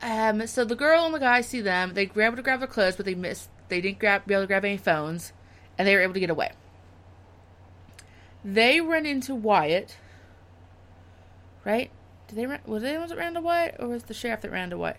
um. 0.02 0.48
So 0.48 0.66
the 0.66 0.76
girl 0.76 1.06
and 1.06 1.14
the 1.14 1.20
guy 1.20 1.42
see 1.42 1.62
them. 1.62 1.94
They 1.94 2.10
were 2.14 2.24
able 2.24 2.38
to 2.38 2.42
grab 2.42 2.60
their 2.60 2.68
clothes, 2.68 2.96
but 2.96 3.06
they 3.06 3.16
missed. 3.16 3.50
They 3.70 3.82
didn't 3.82 4.00
grab 4.00 4.26
be 4.26 4.34
able 4.34 4.44
to 4.44 4.48
grab 4.48 4.66
any 4.66 4.78
phones, 4.78 5.34
and 5.78 5.88
they 5.88 5.96
were 5.96 6.02
able 6.02 6.14
to 6.14 6.20
get 6.20 6.30
away. 6.30 6.52
They 8.44 8.80
run 8.80 9.06
into 9.06 9.36
Wyatt. 9.36 9.98
Right? 11.66 11.92
Did 12.28 12.38
they 12.38 12.46
run? 12.46 12.60
Was 12.66 12.84
they 12.84 12.94
the 12.94 13.00
ones 13.00 13.12
that 13.12 13.18
ran 13.18 13.34
to 13.34 13.42
Wyatt, 13.42 13.76
or 13.80 13.88
was 13.88 14.04
the 14.04 14.14
sheriff 14.14 14.42
that 14.42 14.52
ran 14.52 14.70
to 14.70 14.78
Wyatt? 14.78 14.98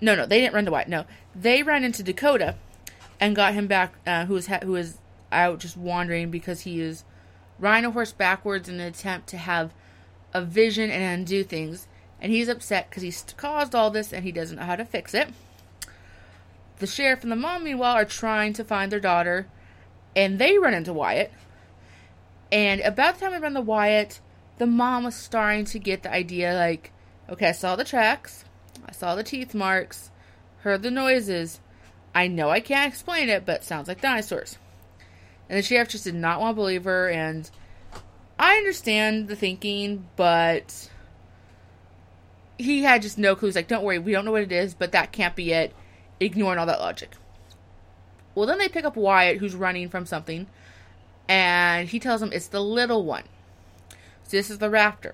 No, 0.00 0.14
no, 0.14 0.26
they 0.26 0.40
didn't 0.40 0.54
run 0.54 0.66
to 0.66 0.70
Wyatt. 0.70 0.88
No, 0.88 1.04
they 1.34 1.62
ran 1.62 1.84
into 1.84 2.02
Dakota, 2.02 2.56
and 3.18 3.34
got 3.36 3.54
him 3.54 3.66
back. 3.66 3.94
Uh, 4.06 4.26
who 4.26 4.34
was 4.34 4.46
ha- 4.46 4.60
who 4.62 4.72
was 4.72 4.98
out 5.32 5.58
just 5.58 5.76
wandering 5.76 6.30
because 6.30 6.62
he 6.62 6.80
is 6.80 7.04
riding 7.58 7.86
a 7.86 7.90
horse 7.90 8.12
backwards 8.12 8.68
in 8.68 8.76
an 8.76 8.86
attempt 8.86 9.28
to 9.28 9.36
have 9.38 9.72
a 10.32 10.42
vision 10.42 10.90
and 10.90 11.02
undo 11.02 11.42
things. 11.42 11.86
And 12.20 12.32
he's 12.32 12.48
upset 12.48 12.88
because 12.88 13.02
he's 13.02 13.24
caused 13.36 13.74
all 13.74 13.90
this 13.90 14.12
and 14.12 14.24
he 14.24 14.32
doesn't 14.32 14.56
know 14.56 14.64
how 14.64 14.76
to 14.76 14.84
fix 14.84 15.14
it. 15.14 15.28
The 16.78 16.86
sheriff 16.86 17.22
and 17.22 17.32
the 17.32 17.36
mom, 17.36 17.64
meanwhile, 17.64 17.94
are 17.94 18.04
trying 18.04 18.52
to 18.54 18.64
find 18.64 18.92
their 18.92 19.00
daughter, 19.00 19.46
and 20.14 20.38
they 20.38 20.58
run 20.58 20.74
into 20.74 20.92
Wyatt. 20.92 21.32
And 22.52 22.80
about 22.82 23.14
the 23.14 23.20
time 23.20 23.32
they 23.32 23.38
run 23.38 23.54
to 23.54 23.60
Wyatt, 23.62 24.20
the 24.58 24.66
mom 24.66 25.04
was 25.04 25.14
starting 25.14 25.64
to 25.66 25.78
get 25.78 26.02
the 26.02 26.12
idea 26.12 26.54
like, 26.54 26.92
okay, 27.28 27.48
I 27.48 27.52
saw 27.52 27.76
the 27.76 27.84
tracks, 27.84 28.44
I 28.86 28.92
saw 28.92 29.14
the 29.14 29.22
teeth 29.22 29.54
marks, 29.54 30.10
heard 30.60 30.82
the 30.82 30.90
noises. 30.90 31.60
I 32.14 32.28
know 32.28 32.48
I 32.48 32.60
can't 32.60 32.90
explain 32.90 33.28
it, 33.28 33.44
but 33.44 33.56
it 33.56 33.64
sounds 33.64 33.88
like 33.88 34.00
dinosaurs. 34.00 34.58
And 35.48 35.58
the 35.58 35.62
sheriff 35.62 35.88
just 35.88 36.04
did 36.04 36.14
not 36.14 36.40
want 36.40 36.52
to 36.52 36.60
believe 36.60 36.84
her, 36.84 37.08
and 37.08 37.48
I 38.38 38.56
understand 38.56 39.28
the 39.28 39.36
thinking, 39.36 40.08
but 40.16 40.90
he 42.58 42.82
had 42.82 43.02
just 43.02 43.18
no 43.18 43.36
clues. 43.36 43.54
Like, 43.54 43.68
don't 43.68 43.84
worry, 43.84 43.98
we 43.98 44.12
don't 44.12 44.24
know 44.24 44.32
what 44.32 44.42
it 44.42 44.52
is, 44.52 44.74
but 44.74 44.92
that 44.92 45.12
can't 45.12 45.36
be 45.36 45.52
it. 45.52 45.74
Ignoring 46.18 46.58
all 46.58 46.66
that 46.66 46.80
logic. 46.80 47.10
Well, 48.34 48.46
then 48.46 48.58
they 48.58 48.68
pick 48.68 48.84
up 48.84 48.96
Wyatt, 48.96 49.38
who's 49.38 49.54
running 49.54 49.88
from 49.88 50.06
something, 50.06 50.46
and 51.28 51.88
he 51.88 52.00
tells 52.00 52.20
them 52.20 52.32
it's 52.32 52.48
the 52.48 52.62
little 52.62 53.04
one. 53.04 53.24
This 54.26 54.50
is 54.50 54.58
the 54.58 54.68
raptor. 54.68 55.12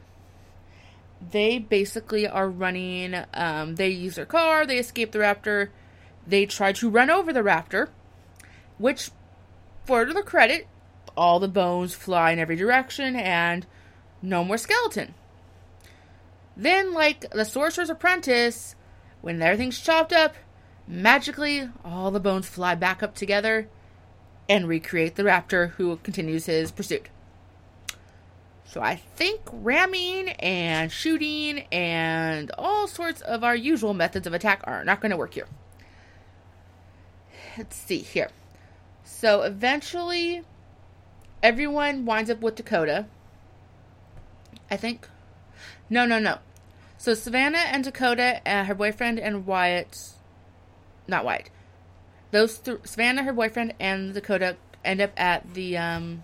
They 1.30 1.58
basically 1.58 2.26
are 2.26 2.48
running. 2.48 3.14
Um, 3.32 3.76
they 3.76 3.88
use 3.88 4.16
their 4.16 4.26
car. 4.26 4.66
They 4.66 4.78
escape 4.78 5.12
the 5.12 5.20
raptor. 5.20 5.68
They 6.26 6.46
try 6.46 6.72
to 6.72 6.90
run 6.90 7.10
over 7.10 7.32
the 7.32 7.40
raptor, 7.40 7.88
which 8.78 9.10
for 9.84 10.04
their 10.04 10.22
credit, 10.22 10.66
all 11.16 11.40
the 11.40 11.48
bones 11.48 11.94
fly 11.94 12.30
in 12.32 12.38
every 12.38 12.56
direction 12.56 13.16
and 13.16 13.66
no 14.20 14.44
more 14.44 14.58
skeleton. 14.58 15.14
Then, 16.56 16.92
like 16.92 17.30
the 17.30 17.44
Sorcerer's 17.44 17.90
Apprentice, 17.90 18.76
when 19.20 19.40
everything's 19.42 19.80
chopped 19.80 20.12
up, 20.12 20.36
magically 20.86 21.68
all 21.84 22.10
the 22.10 22.20
bones 22.20 22.46
fly 22.46 22.74
back 22.74 23.02
up 23.02 23.14
together 23.14 23.68
and 24.48 24.68
recreate 24.68 25.16
the 25.16 25.22
raptor 25.22 25.70
who 25.72 25.96
continues 25.96 26.46
his 26.46 26.70
pursuit. 26.70 27.08
So 28.72 28.80
I 28.80 28.96
think 28.96 29.42
ramming 29.52 30.30
and 30.30 30.90
shooting 30.90 31.66
and 31.70 32.50
all 32.56 32.88
sorts 32.88 33.20
of 33.20 33.44
our 33.44 33.54
usual 33.54 33.92
methods 33.92 34.26
of 34.26 34.32
attack 34.32 34.62
are 34.64 34.82
not 34.82 35.02
going 35.02 35.10
to 35.10 35.16
work 35.18 35.34
here. 35.34 35.46
Let's 37.58 37.76
see 37.76 37.98
here. 37.98 38.30
So 39.04 39.42
eventually, 39.42 40.42
everyone 41.42 42.06
winds 42.06 42.30
up 42.30 42.40
with 42.40 42.54
Dakota. 42.54 43.04
I 44.70 44.78
think. 44.78 45.06
No, 45.90 46.06
no, 46.06 46.18
no. 46.18 46.38
So 46.96 47.12
Savannah 47.12 47.58
and 47.58 47.84
Dakota, 47.84 48.40
uh, 48.46 48.64
her 48.64 48.74
boyfriend, 48.74 49.20
and 49.20 49.44
Wyatt. 49.44 50.14
Not 51.06 51.26
Wyatt. 51.26 51.50
Those 52.30 52.56
th- 52.56 52.78
Savannah, 52.84 53.24
her 53.24 53.34
boyfriend, 53.34 53.74
and 53.78 54.14
Dakota 54.14 54.56
end 54.82 55.02
up 55.02 55.12
at 55.18 55.52
the 55.52 55.76
um, 55.76 56.22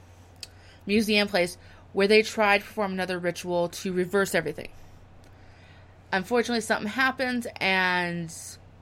museum 0.87 1.29
place 1.29 1.59
where 1.93 2.09
they 2.09 2.23
tried 2.23 2.59
to 2.59 2.65
perform 2.65 2.93
another 2.93 3.19
ritual 3.19 3.69
to 3.69 3.93
reverse 3.93 4.35
everything. 4.35 4.69
Unfortunately, 6.13 6.61
something 6.61 6.91
happens 6.91 7.47
and 7.61 8.35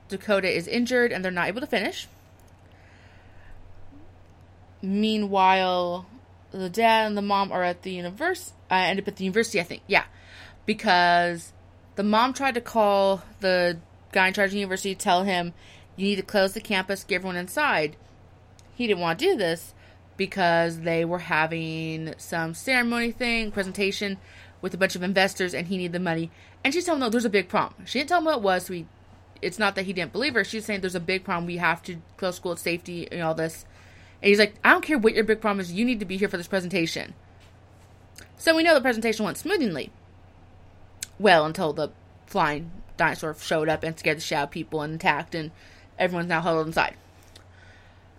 Dakota 0.09 0.49
is 0.49 0.67
injured 0.67 1.11
and 1.11 1.23
they're 1.23 1.31
not 1.31 1.47
able 1.47 1.61
to 1.61 1.67
finish. 1.67 2.07
Meanwhile, 4.81 6.05
the 6.51 6.69
dad 6.69 7.07
and 7.07 7.17
the 7.17 7.21
mom 7.21 7.51
are 7.51 7.63
at 7.63 7.81
the 7.81 7.91
university. 7.91 8.55
I 8.69 8.85
uh, 8.85 8.89
end 8.89 8.99
up 8.99 9.07
at 9.07 9.15
the 9.15 9.23
university, 9.23 9.59
I 9.59 9.63
think. 9.63 9.81
Yeah, 9.87 10.05
because 10.65 11.53
the 11.95 12.03
mom 12.03 12.33
tried 12.33 12.53
to 12.53 12.61
call 12.61 13.23
the 13.39 13.79
guy 14.11 14.27
in 14.27 14.33
charge 14.33 14.49
of 14.49 14.53
the 14.53 14.59
university, 14.59 14.95
tell 14.95 15.23
him 15.23 15.53
you 15.95 16.05
need 16.05 16.15
to 16.17 16.21
close 16.21 16.53
the 16.53 16.61
campus, 16.61 17.03
get 17.03 17.15
everyone 17.15 17.35
inside. 17.35 17.95
He 18.75 18.87
didn't 18.87 19.01
want 19.01 19.19
to 19.19 19.25
do 19.25 19.35
this 19.35 19.73
because 20.17 20.81
they 20.81 21.05
were 21.05 21.19
having 21.19 22.13
some 22.17 22.53
ceremony 22.53 23.11
thing, 23.11 23.51
presentation 23.51 24.17
with 24.61 24.73
a 24.73 24.77
bunch 24.77 24.95
of 24.95 25.03
investors, 25.03 25.53
and 25.53 25.67
he 25.67 25.77
needed 25.77 25.93
the 25.93 25.99
money. 25.99 26.31
And 26.63 26.73
she's 26.73 26.85
telling 26.85 26.99
him, 26.99 27.05
no, 27.05 27.09
there's 27.09 27.25
a 27.25 27.29
big 27.29 27.47
problem. 27.47 27.85
She 27.85 27.99
didn't 27.99 28.09
tell 28.09 28.17
him 28.17 28.25
what 28.25 28.37
it 28.37 28.41
was. 28.41 28.65
So 28.65 28.73
he, 28.73 28.87
it's 29.41 29.59
not 29.59 29.75
that 29.75 29.85
he 29.85 29.93
didn't 29.93 30.11
believe 30.11 30.33
her. 30.33 30.43
She's 30.43 30.65
saying 30.65 30.81
there's 30.81 30.95
a 30.95 30.99
big 30.99 31.23
problem. 31.23 31.45
We 31.45 31.57
have 31.57 31.83
to 31.83 31.97
close 32.17 32.35
school, 32.35 32.53
it's 32.53 32.61
safety, 32.61 33.07
and 33.11 33.21
all 33.21 33.35
this. 33.35 33.65
And 34.21 34.29
he's 34.29 34.39
like, 34.39 34.55
I 34.63 34.71
don't 34.71 34.83
care 34.83 34.97
what 34.97 35.13
your 35.13 35.23
big 35.23 35.41
problem 35.41 35.59
is, 35.59 35.71
you 35.71 35.85
need 35.85 35.99
to 35.99 36.05
be 36.05 36.17
here 36.17 36.27
for 36.27 36.37
this 36.37 36.47
presentation. 36.47 37.13
So 38.37 38.55
we 38.55 38.63
know 38.63 38.73
the 38.73 38.81
presentation 38.81 39.25
went 39.25 39.37
smoothly. 39.37 39.91
Well, 41.19 41.45
until 41.45 41.73
the 41.73 41.91
flying 42.25 42.71
dinosaur 42.97 43.35
showed 43.35 43.69
up 43.69 43.83
and 43.83 43.97
scared 43.97 44.17
the 44.17 44.21
shit 44.21 44.37
out 44.37 44.45
of 44.45 44.51
people 44.51 44.81
and 44.81 44.95
attacked, 44.95 45.35
and 45.35 45.51
everyone's 45.99 46.29
now 46.29 46.41
huddled 46.41 46.67
inside. 46.67 46.95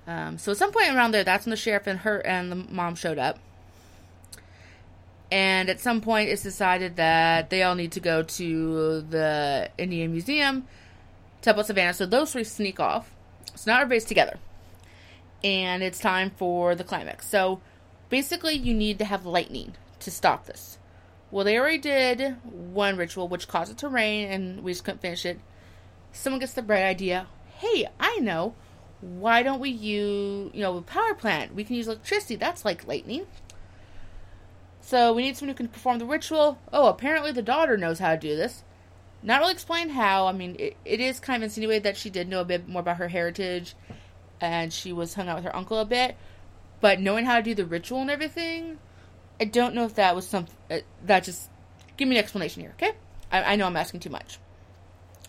Um, 0.09 0.39
so 0.39 0.53
at 0.53 0.59
some 0.59 0.73
point 0.73 0.89
around 0.89 1.13
there, 1.13 1.23
that's 1.23 1.45
when 1.45 1.51
the 1.51 1.57
sheriff 1.57 1.87
and 1.87 2.01
her 2.01 2.19
and 2.27 2.51
the 2.51 2.57
mom 2.57 2.97
showed 2.97 3.19
up. 3.19 3.39
And 5.31 5.69
at 5.69 5.79
some 5.79 6.01
point, 6.01 6.31
it's 6.31 6.43
decided 6.43 6.97
that 6.97 7.51
they 7.51 7.63
all 7.63 7.75
need 7.75 7.93
to 7.93 8.01
go 8.01 8.23
to 8.23 9.03
the 9.03 9.71
Indian 9.77 10.11
Museum, 10.11 10.67
Temple 11.43 11.63
Savannah. 11.63 11.93
So 11.93 12.07
those 12.07 12.33
three 12.33 12.45
sneak 12.45 12.81
off. 12.81 13.13
So 13.55 13.71
now 13.71 13.81
everybody's 13.81 14.07
together 14.07 14.39
and 15.45 15.83
it's 15.83 15.99
time 15.99 16.31
for 16.31 16.75
the 16.75 16.85
climax. 16.85 17.29
So 17.29 17.61
basically, 18.09 18.55
you 18.55 18.75
need 18.75 18.99
to 18.99 19.05
have 19.05 19.27
lightning 19.27 19.75
to 20.01 20.11
stop 20.11 20.47
this. 20.47 20.79
Well, 21.31 21.45
they 21.45 21.59
already 21.59 21.79
did 21.79 22.37
one 22.45 22.97
ritual, 22.97 23.29
which 23.29 23.49
caused 23.49 23.71
it 23.71 23.79
to 23.79 23.89
rain, 23.89 24.29
and 24.31 24.65
we 24.65 24.73
just 24.73 24.85
couldn't 24.85 25.03
finish 25.03 25.27
it. 25.27 25.39
Someone 26.13 26.41
gets 26.41 26.55
the 26.55 26.63
bright 26.63 26.85
idea 26.85 27.27
hey, 27.59 27.89
I 27.99 28.19
know. 28.21 28.55
Why 29.01 29.43
don't 29.43 29.61
we 29.61 29.71
use, 29.71 30.51
you 30.53 30.61
know, 30.61 30.77
a 30.77 30.83
power 30.83 31.15
plant? 31.15 31.55
We 31.55 31.65
can 31.65 31.77
use 31.77 31.87
electricity. 31.87 32.37
That's 32.37 32.65
like 32.65 32.87
lightning. 32.87 33.27
So 34.81 35.13
we 35.13 35.23
need 35.23 35.37
someone 35.37 35.55
who 35.55 35.59
can 35.59 35.69
perform 35.69 35.99
the 35.99 36.07
ritual. 36.07 36.59
Oh, 36.73 36.89
apparently 36.89 37.31
the 37.31 37.43
daughter 37.43 37.77
knows 37.77 37.99
how 37.99 38.13
to 38.13 38.19
do 38.19 38.35
this. 38.37 38.65
Not 39.23 39.41
really 39.41 39.53
explained 39.53 39.93
how. 39.93 40.27
I 40.27 40.33
mean, 40.33 40.57
it, 40.59 40.77
it 40.85 41.01
is 41.01 41.21
kind 41.21 41.43
of 41.43 41.49
insinuated 41.49 41.83
that 41.85 41.97
she 41.97 42.11
did 42.11 42.29
know 42.29 42.41
a 42.41 42.45
bit 42.45 42.69
more 42.69 42.81
about 42.81 42.97
her 42.97 43.09
heritage 43.09 43.75
and 44.41 44.73
she 44.73 44.93
was 44.93 45.15
hung 45.15 45.29
out 45.29 45.37
with 45.37 45.45
her 45.45 45.55
uncle 45.55 45.79
a 45.79 45.85
bit. 45.85 46.17
But 46.81 47.01
knowing 47.01 47.25
how 47.25 47.37
to 47.37 47.43
do 47.43 47.55
the 47.55 47.67
ritual 47.67 48.01
and 48.01 48.11
everything, 48.11 48.79
I 49.41 49.45
don't 49.45 49.75
know 49.75 49.85
if 49.85 49.95
that 49.95 50.15
was 50.15 50.27
some. 50.27 50.47
Uh, 50.71 50.79
that 51.05 51.25
just 51.25 51.51
give 51.97 52.09
me 52.09 52.17
an 52.17 52.23
explanation 52.23 52.63
here, 52.63 52.75
okay? 52.77 52.93
I, 53.31 53.53
I 53.53 53.57
know 53.57 53.67
I'm 53.67 53.77
asking 53.77 54.01
too 54.01 54.11
much. 54.11 54.39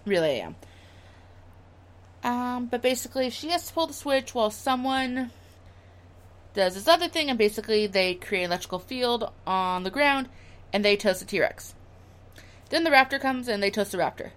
Really, 0.06 0.30
I 0.30 0.46
am. 0.46 0.56
Um, 2.24 2.66
but 2.66 2.82
basically, 2.82 3.30
she 3.30 3.50
has 3.50 3.68
to 3.68 3.74
pull 3.74 3.88
the 3.88 3.94
switch 3.94 4.36
while 4.36 4.52
someone 4.52 5.32
does 6.54 6.76
this 6.76 6.88
other 6.88 7.08
thing, 7.08 7.30
and 7.30 7.38
basically 7.38 7.88
they 7.88 8.16
create 8.16 8.44
an 8.44 8.52
electrical 8.52 8.80
field 8.80 9.32
on 9.48 9.84
the 9.84 9.92
ground, 9.92 10.28
and 10.74 10.84
they 10.84 10.98
toast 10.98 11.22
the 11.22 11.26
T 11.26 11.40
Rex. 11.40 11.76
Then 12.70 12.84
the 12.84 12.90
raptor 12.90 13.20
comes, 13.20 13.48
and 13.48 13.64
they 13.64 13.72
toast 13.72 13.92
the 13.92 13.98
raptor. 13.98 14.32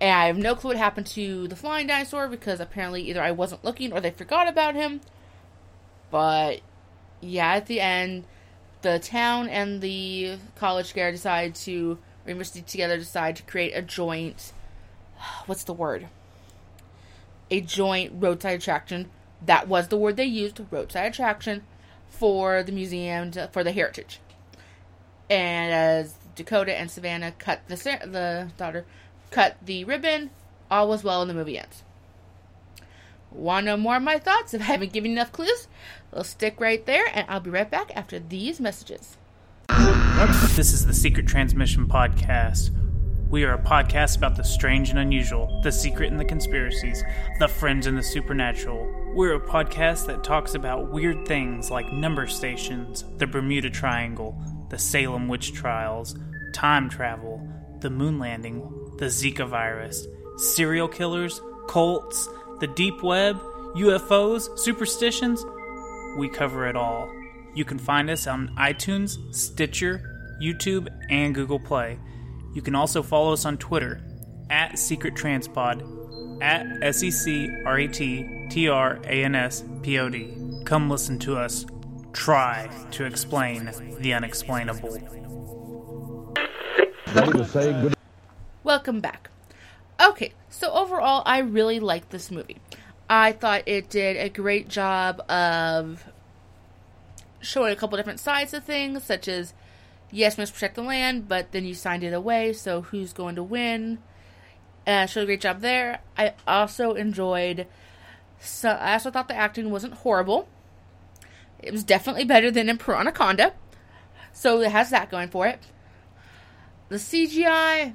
And 0.00 0.12
I 0.12 0.26
have 0.26 0.36
no 0.36 0.54
clue 0.54 0.70
what 0.70 0.76
happened 0.76 1.06
to 1.08 1.48
the 1.48 1.56
flying 1.56 1.86
dinosaur 1.86 2.28
because 2.28 2.60
apparently 2.60 3.02
either 3.02 3.22
I 3.22 3.30
wasn't 3.30 3.64
looking 3.64 3.92
or 3.92 4.00
they 4.00 4.10
forgot 4.10 4.46
about 4.46 4.74
him. 4.74 5.00
But 6.10 6.60
yeah, 7.20 7.54
at 7.54 7.66
the 7.66 7.80
end, 7.80 8.24
the 8.82 8.98
town 8.98 9.48
and 9.48 9.80
the 9.80 10.36
college 10.56 10.88
together 10.88 11.12
decide 11.12 11.54
to, 11.56 11.98
or 12.24 12.28
university 12.28 12.60
together 12.60 12.98
decide 12.98 13.36
to 13.36 13.42
create 13.44 13.72
a 13.72 13.80
joint. 13.80 14.52
What's 15.46 15.64
the 15.64 15.72
word? 15.72 16.08
A 17.50 17.60
joint 17.60 18.12
roadside 18.16 18.60
attraction. 18.60 19.10
That 19.44 19.68
was 19.68 19.88
the 19.88 19.96
word 19.96 20.16
they 20.16 20.24
used, 20.24 20.60
roadside 20.70 21.12
attraction, 21.12 21.64
for 22.08 22.62
the 22.62 22.72
museum 22.72 23.30
to, 23.32 23.48
for 23.52 23.62
the 23.62 23.72
heritage. 23.72 24.20
And 25.28 25.72
as 25.72 26.14
Dakota 26.34 26.74
and 26.74 26.90
Savannah 26.90 27.32
cut 27.32 27.60
the 27.68 27.76
the 27.76 28.50
daughter 28.56 28.84
cut 29.30 29.56
the 29.64 29.84
ribbon, 29.84 30.30
all 30.70 30.88
was 30.88 31.04
well 31.04 31.20
and 31.22 31.30
the 31.30 31.34
movie 31.34 31.58
ends. 31.58 31.82
Want 33.32 33.64
to 33.64 33.72
know 33.72 33.76
more 33.76 33.96
of 33.96 34.02
my 34.02 34.18
thoughts? 34.18 34.54
If 34.54 34.62
I 34.62 34.64
haven't 34.64 34.92
given 34.92 35.10
enough 35.10 35.32
clues, 35.32 35.68
we'll 36.12 36.24
stick 36.24 36.60
right 36.60 36.84
there, 36.86 37.04
and 37.12 37.26
I'll 37.28 37.40
be 37.40 37.50
right 37.50 37.70
back 37.70 37.94
after 37.94 38.18
these 38.18 38.60
messages. 38.60 39.16
This 39.68 40.72
is 40.72 40.86
the 40.86 40.94
Secret 40.94 41.26
Transmission 41.26 41.86
Podcast. 41.86 42.70
We 43.28 43.42
are 43.42 43.54
a 43.54 43.58
podcast 43.58 44.16
about 44.16 44.36
the 44.36 44.44
strange 44.44 44.90
and 44.90 45.00
unusual, 45.00 45.60
the 45.62 45.72
secret 45.72 46.12
and 46.12 46.20
the 46.20 46.24
conspiracies, 46.24 47.02
the 47.40 47.48
friends 47.48 47.88
and 47.88 47.98
the 47.98 48.02
supernatural. 48.02 48.88
We're 49.14 49.34
a 49.34 49.40
podcast 49.40 50.06
that 50.06 50.22
talks 50.22 50.54
about 50.54 50.92
weird 50.92 51.26
things 51.26 51.68
like 51.68 51.92
number 51.92 52.28
stations, 52.28 53.04
the 53.16 53.26
Bermuda 53.26 53.68
Triangle, 53.68 54.40
the 54.70 54.78
Salem 54.78 55.26
witch 55.26 55.52
trials, 55.54 56.16
time 56.52 56.88
travel, 56.88 57.44
the 57.80 57.90
moon 57.90 58.20
landing, 58.20 58.60
the 58.98 59.06
Zika 59.06 59.48
virus, 59.48 60.06
serial 60.36 60.86
killers, 60.86 61.40
cults, 61.66 62.28
the 62.60 62.68
deep 62.68 63.02
web, 63.02 63.40
UFOs, 63.74 64.56
superstitions. 64.56 65.44
We 66.16 66.28
cover 66.28 66.68
it 66.68 66.76
all. 66.76 67.12
You 67.54 67.64
can 67.64 67.80
find 67.80 68.08
us 68.08 68.28
on 68.28 68.54
iTunes, 68.56 69.34
Stitcher, 69.34 70.38
YouTube, 70.40 70.86
and 71.10 71.34
Google 71.34 71.58
Play. 71.58 71.98
You 72.56 72.62
can 72.62 72.74
also 72.74 73.02
follow 73.02 73.34
us 73.34 73.44
on 73.44 73.58
Twitter 73.58 74.00
at 74.48 74.78
Secret 74.78 75.12
Transpod, 75.14 76.42
at 76.42 76.66
S 76.80 77.02
E 77.02 77.10
C 77.10 77.50
R 77.66 77.78
E 77.78 77.86
T 77.86 78.46
T 78.48 78.66
R 78.66 78.98
A 79.04 79.24
N 79.24 79.34
S 79.34 79.62
P 79.82 79.98
O 79.98 80.08
D. 80.08 80.32
Come 80.64 80.88
listen 80.88 81.18
to 81.18 81.36
us 81.36 81.66
try 82.14 82.70
to 82.92 83.04
explain 83.04 83.70
the 83.98 84.14
unexplainable. 84.14 84.98
Welcome 88.64 89.00
back. 89.00 89.28
Okay, 90.02 90.32
so 90.48 90.72
overall, 90.72 91.22
I 91.26 91.40
really 91.40 91.78
liked 91.78 92.08
this 92.08 92.30
movie. 92.30 92.56
I 93.10 93.32
thought 93.32 93.64
it 93.66 93.90
did 93.90 94.16
a 94.16 94.30
great 94.30 94.70
job 94.70 95.20
of 95.30 96.06
showing 97.38 97.74
a 97.74 97.76
couple 97.76 97.98
different 97.98 98.20
sides 98.20 98.54
of 98.54 98.64
things, 98.64 99.04
such 99.04 99.28
as 99.28 99.52
yes, 100.10 100.38
must 100.38 100.54
protect 100.54 100.74
the 100.74 100.82
land, 100.82 101.28
but 101.28 101.52
then 101.52 101.64
you 101.64 101.74
signed 101.74 102.04
it 102.04 102.12
away, 102.12 102.52
so 102.52 102.82
who's 102.82 103.12
going 103.12 103.36
to 103.36 103.42
win? 103.42 103.98
Uh, 104.86 105.06
showed 105.06 105.22
a 105.22 105.26
great 105.26 105.40
job 105.40 105.60
there. 105.60 106.00
I 106.16 106.34
also 106.46 106.94
enjoyed. 106.94 107.66
So 108.38 108.70
I 108.70 108.92
also 108.92 109.10
thought 109.10 109.28
the 109.28 109.34
acting 109.34 109.70
wasn't 109.70 109.94
horrible. 109.94 110.48
It 111.58 111.72
was 111.72 111.84
definitely 111.84 112.24
better 112.24 112.50
than 112.50 112.68
in 112.68 112.78
Piranhaconda, 112.78 113.52
so 114.32 114.60
it 114.60 114.70
has 114.70 114.90
that 114.90 115.10
going 115.10 115.28
for 115.28 115.46
it. 115.46 115.60
The 116.88 116.96
CGI, 116.96 117.92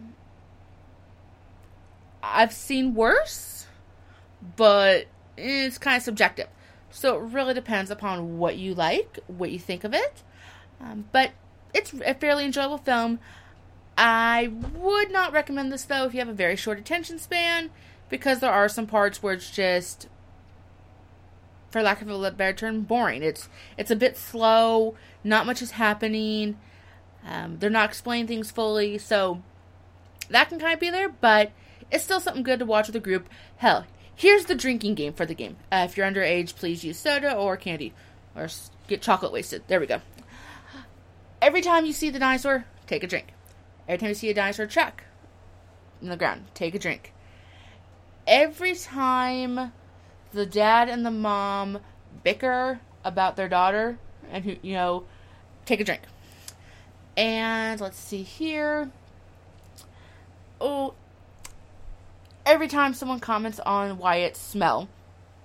I've 2.22 2.52
seen 2.52 2.94
worse, 2.94 3.68
but 4.58 5.06
it's 5.38 5.78
kind 5.78 5.98
of 5.98 6.04
subjective. 6.04 6.48
So 6.90 7.18
it 7.18 7.22
really 7.32 7.54
depends 7.54 7.90
upon 7.90 8.38
what 8.38 8.58
you 8.58 8.76
like, 8.76 9.20
what 9.28 9.52
you 9.52 9.60
think 9.60 9.84
of 9.84 9.94
it. 9.94 10.24
Um, 10.82 11.06
but 11.12 11.32
it's 11.74 11.94
a 12.06 12.14
fairly 12.14 12.46
enjoyable 12.46 12.78
film. 12.78 13.20
I 13.98 14.52
would 14.74 15.12
not 15.12 15.34
recommend 15.34 15.72
this 15.72 15.84
though 15.84 16.06
if 16.06 16.14
you 16.14 16.20
have 16.20 16.30
a 16.30 16.34
very 16.34 16.56
short 16.56 16.80
attention 16.80 17.20
span 17.20 17.70
because 18.10 18.40
there 18.40 18.52
are 18.52 18.70
some 18.70 18.88
parts 18.88 19.22
where 19.22 19.34
it's 19.34 19.52
just 19.52 20.08
for 21.72 21.82
lack 21.82 22.02
of 22.02 22.10
a 22.10 22.32
better 22.32 22.54
term 22.54 22.82
boring. 22.82 23.24
It's 23.24 23.50
it's 23.78 23.92
a 23.92 23.96
bit 23.96 24.18
slow, 24.18 24.96
not 25.24 25.46
much 25.46 25.62
is 25.62 25.72
happening. 25.72 26.58
Um, 27.26 27.58
they're 27.60 27.70
not 27.70 27.90
explaining 27.90 28.28
things 28.28 28.52
fully, 28.52 28.98
so 28.98 29.42
that 30.30 30.50
can 30.50 30.60
kind 30.60 30.74
of 30.74 30.80
be 30.80 30.90
there, 30.90 31.10
but 31.10 31.52
it's 31.92 32.04
still 32.04 32.20
something 32.20 32.44
good 32.44 32.60
to 32.60 32.66
watch 32.66 32.88
with 32.88 32.96
a 32.96 33.00
group. 33.00 33.30
Hell, 33.58 33.86
here's 34.14 34.46
the 34.46 34.56
drinking 34.56 34.96
game 34.96 35.14
for 35.14 35.26
the 35.26 35.36
game. 35.36 35.58
Uh, 35.72 35.86
if 35.90 35.96
you're 35.96 36.08
underage, 36.08 36.56
please 36.56 36.84
use 36.84 36.98
soda 36.98 37.34
or 37.34 37.58
candy 37.58 37.94
or 38.36 38.48
get 38.88 39.02
chocolate 39.02 39.32
wasted. 39.32 39.64
There 39.68 39.80
we 39.80 39.88
go. 39.88 40.02
Every 41.42 41.62
time 41.62 41.86
you 41.86 41.94
see 41.94 42.12
the 42.12 42.20
dinosaur, 42.20 42.66
take 42.86 43.04
a 43.04 43.08
drink. 43.08 43.34
Every 43.88 43.98
time 43.98 44.10
you 44.10 44.16
see 44.16 44.30
a 44.30 44.34
dinosaur 44.34 44.68
track 44.68 45.06
in 46.02 46.10
the 46.10 46.18
ground, 46.18 46.46
take 46.54 46.76
a 46.76 46.80
drink. 46.80 47.14
Every 48.28 48.76
time 48.76 49.72
the 50.34 50.46
dad 50.46 50.88
and 50.88 51.04
the 51.04 51.12
mom 51.12 51.80
bicker 52.24 52.80
about 53.04 53.36
their 53.36 53.50
daughter, 53.50 53.98
and 54.30 54.44
who 54.46 54.56
you 54.62 54.74
know, 54.74 55.06
take 55.66 55.80
a 55.80 55.84
drink. 55.84 56.02
And 57.18 57.82
let's 57.82 57.98
see 57.98 58.22
here. 58.22 58.92
Oh, 60.60 60.94
every 62.46 62.68
time 62.68 62.94
someone 62.94 63.20
comments 63.20 63.60
on 63.62 63.98
Wyatt's 63.98 64.40
smell, 64.40 64.90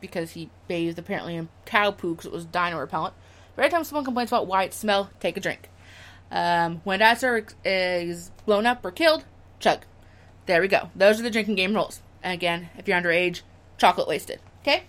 because 0.00 0.32
he 0.32 0.50
bathed 0.68 0.98
apparently 0.98 1.36
in 1.36 1.48
cow 1.64 1.90
poo 1.90 2.14
because 2.14 2.26
it 2.26 2.32
was 2.32 2.44
dino 2.44 2.78
repellent. 2.78 3.14
Every 3.56 3.70
time 3.70 3.84
someone 3.84 4.04
complains 4.04 4.30
about 4.30 4.46
Wyatt's 4.46 4.76
smell, 4.76 5.08
take 5.20 5.38
a 5.38 5.40
drink. 5.40 5.70
Um, 6.30 6.80
when 6.84 6.98
dinosaur 6.98 7.44
is 7.64 8.30
blown 8.44 8.66
up 8.66 8.84
or 8.84 8.90
killed, 8.90 9.24
chug. 9.60 9.80
There 10.46 10.60
we 10.60 10.68
go. 10.68 10.90
Those 10.94 11.20
are 11.20 11.22
the 11.22 11.30
drinking 11.30 11.56
game 11.56 11.74
rules. 11.74 12.00
And 12.22 12.34
again, 12.34 12.68
if 12.76 12.88
you're 12.88 13.00
underage, 13.00 13.42
chocolate 13.78 14.08
wasted. 14.08 14.40
Okay? 14.62 14.84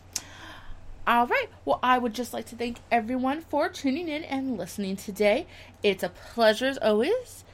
All 1.08 1.26
right. 1.26 1.47
Well, 1.63 1.80
I 1.82 1.97
would 1.97 2.13
just 2.13 2.34
like 2.34 2.45
to 2.47 2.56
thank 2.56 2.80
everyone 2.91 3.41
for 3.41 3.69
tuning 3.69 4.10
in 4.10 4.23
and 4.23 4.58
listening 4.58 4.97
today. 4.97 5.47
It's 5.82 6.04
a 6.04 6.10
pleasure 6.10 6.65
as 6.65 6.78
always. 6.80 7.45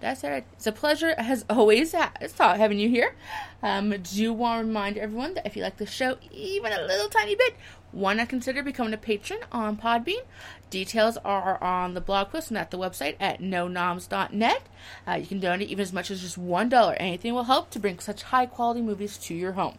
That's 0.00 0.24
it. 0.24 0.44
It's 0.52 0.66
a 0.66 0.72
pleasure 0.72 1.14
as 1.16 1.44
always 1.48 1.92
hot 1.92 2.58
having 2.58 2.78
you 2.78 2.88
here. 2.88 3.14
Um, 3.62 3.90
do 3.90 4.32
want 4.32 4.60
to 4.60 4.66
remind 4.66 4.98
everyone 4.98 5.34
that 5.34 5.46
if 5.46 5.56
you 5.56 5.62
like 5.62 5.78
the 5.78 5.86
show 5.86 6.16
even 6.30 6.72
a 6.72 6.82
little 6.82 7.08
tiny 7.08 7.34
bit, 7.34 7.56
why 7.94 8.14
to 8.14 8.26
consider 8.26 8.62
becoming 8.62 8.92
a 8.92 8.98
patron 8.98 9.40
on 9.52 9.76
Podbean? 9.76 10.22
Details 10.70 11.16
are 11.18 11.62
on 11.62 11.94
the 11.94 12.00
blog 12.00 12.30
post 12.30 12.50
and 12.50 12.58
at 12.58 12.70
the 12.70 12.78
website 12.78 13.16
at 13.20 13.40
nonoms.net. 13.40 14.62
Uh, 15.06 15.12
you 15.12 15.26
can 15.26 15.38
donate 15.38 15.68
even 15.68 15.82
as 15.82 15.92
much 15.92 16.10
as 16.10 16.20
just 16.20 16.40
$1. 16.40 16.96
Anything 16.98 17.34
will 17.34 17.44
help 17.44 17.70
to 17.70 17.78
bring 17.78 18.00
such 18.00 18.24
high 18.24 18.46
quality 18.46 18.82
movies 18.82 19.16
to 19.18 19.34
your 19.34 19.52
home. 19.52 19.78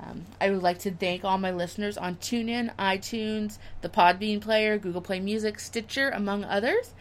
Um, 0.00 0.26
I 0.40 0.50
would 0.50 0.62
like 0.62 0.78
to 0.80 0.90
thank 0.90 1.24
all 1.24 1.38
my 1.38 1.50
listeners 1.50 1.96
on 1.96 2.16
TuneIn, 2.16 2.74
iTunes, 2.76 3.58
the 3.80 3.88
Podbean 3.88 4.40
player, 4.40 4.78
Google 4.78 5.00
Play 5.00 5.20
Music, 5.20 5.58
Stitcher, 5.58 6.10
among 6.10 6.44
others. 6.44 6.94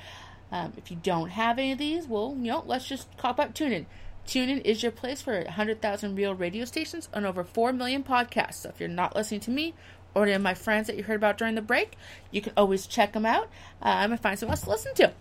Um, 0.52 0.74
if 0.78 0.92
you 0.92 0.98
don't 1.02 1.30
have 1.30 1.58
any 1.58 1.72
of 1.72 1.78
these, 1.80 2.08
well, 2.08 2.36
you 2.38 2.52
know, 2.52 2.64
let's 2.66 2.88
just 2.88 3.16
cop 3.18 3.40
up 3.40 3.54
TuneIn. 3.54 3.86
TuneIn 4.28 4.62
is 4.64 4.82
your 4.82 4.92
place 4.92 5.22
for 5.22 5.38
100,000 5.42 6.16
real 6.16 6.34
radio 6.34 6.66
stations 6.66 7.10
and 7.14 7.26
over 7.26 7.44
4 7.44 7.74
million 7.74 8.04
podcasts. 8.04 8.62
So 8.62 8.70
if 8.70 8.80
you're 8.80 8.90
not 8.90 9.16
listening 9.16 9.42
to 9.42 9.52
me 9.52 9.74
or 10.16 10.24
any 10.24 10.34
of 10.34 10.42
my 10.42 10.54
friends 10.54 10.88
that 10.88 10.98
you 10.98 11.04
heard 11.04 11.16
about 11.16 11.38
during 11.38 11.56
the 11.56 11.62
break, 11.62 11.94
you 12.32 12.42
can 12.42 12.54
always 12.58 12.88
check 12.88 13.14
them 13.14 13.26
out 13.26 13.50
um, 13.82 14.12
and 14.12 14.20
find 14.20 14.38
someone 14.38 14.54
else 14.54 14.64
to 14.64 14.70
listen 14.70 14.94
to. 14.96 15.12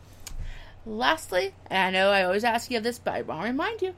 Lastly, 0.85 1.55
and 1.71 1.97
I 1.97 1.99
know 1.99 2.11
I 2.11 2.25
always 2.25 2.45
ask 2.45 2.71
you 2.71 2.81
this, 2.81 2.99
but 2.99 3.15
I 3.15 3.23
want 3.23 3.43
to 3.43 3.47
remind 3.47 3.83
you 3.83 3.95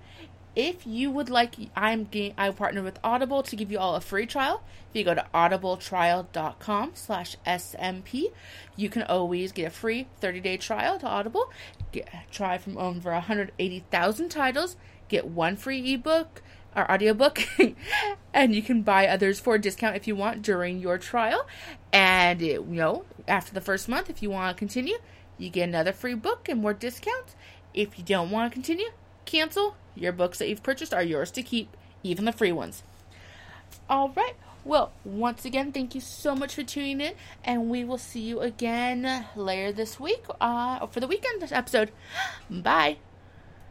if 0.57 0.87
you 0.87 1.11
would 1.11 1.29
like 1.29 1.57
i'm 1.75 2.09
i 2.39 2.51
partner 2.51 2.81
with 2.83 2.99
audible 3.03 3.43
to 3.43 3.57
give 3.57 3.73
you 3.73 3.79
all 3.79 3.97
a 3.97 4.01
free 4.01 4.27
trial. 4.27 4.63
If 4.91 4.97
you 4.97 5.05
go 5.05 5.15
to 5.15 5.27
audibletrial.com 5.35 6.93
slash 6.95 7.37
smp 7.45 8.33
you 8.77 8.89
can 8.89 9.03
always 9.03 9.53
get 9.53 9.67
a 9.67 9.71
free 9.71 10.07
30-day 10.21 10.59
trial 10.59 10.99
to 10.99 11.07
audible. 11.07 11.51
Get, 11.93 12.09
try 12.31 12.59
from 12.59 12.79
over 12.79 13.11
180000 13.11 14.29
titles. 14.29 14.77
Get 15.09 15.27
one 15.27 15.57
free 15.57 15.95
ebook 15.95 16.43
or 16.77 16.91
audiobook 16.91 17.43
and 18.35 18.55
you 18.55 18.63
can 18.63 18.83
buy 18.83 19.07
others 19.07 19.39
for 19.39 19.55
a 19.55 19.61
discount 19.61 19.97
if 19.97 20.07
you 20.07 20.17
want 20.17 20.43
during 20.43 20.81
your 20.81 20.99
trial 20.99 21.47
and 21.93 22.43
it, 22.43 22.61
you 22.61 22.65
know 22.67 23.05
after 23.29 23.53
the 23.53 23.61
first 23.61 23.89
month 23.89 24.11
if 24.11 24.23
you 24.23 24.31
want 24.31 24.57
to 24.57 24.59
continue 24.59 24.97
you 25.39 25.49
get 25.51 25.69
another 25.69 25.93
free 25.93 26.15
book 26.15 26.49
and 26.49 26.61
more 26.61 26.75
discounts 26.75 27.35
if 27.73 27.99
you 27.99 28.05
don't 28.05 28.31
want 28.31 28.51
to 28.51 28.55
continue 28.55 28.91
cancel 29.25 29.77
your 29.95 30.13
books 30.13 30.39
that 30.39 30.49
you've 30.49 30.63
purchased 30.63 30.93
are 30.93 31.03
yours 31.03 31.31
to 31.33 31.43
keep, 31.43 31.77
even 32.03 32.25
the 32.25 32.33
free 32.33 32.53
ones. 32.53 32.83
All 33.89 34.11
right. 34.11 34.35
Well, 34.65 34.93
once 35.05 35.45
again, 35.45 35.73
thank 35.73 35.95
you 35.95 36.01
so 36.01 36.35
much 36.35 36.55
for 36.55 36.63
tuning 36.63 37.01
in, 37.01 37.15
and 37.45 37.69
we 37.69 37.85
will 37.85 37.99
see 37.99 38.21
you 38.21 38.41
again 38.41 39.27
later 39.37 39.73
this 39.73 40.01
week 40.01 40.25
uh, 40.41 40.87
for 40.87 41.01
the 41.01 41.07
weekend 41.07 41.47
episode. 41.53 41.91
Bye. 42.51 42.97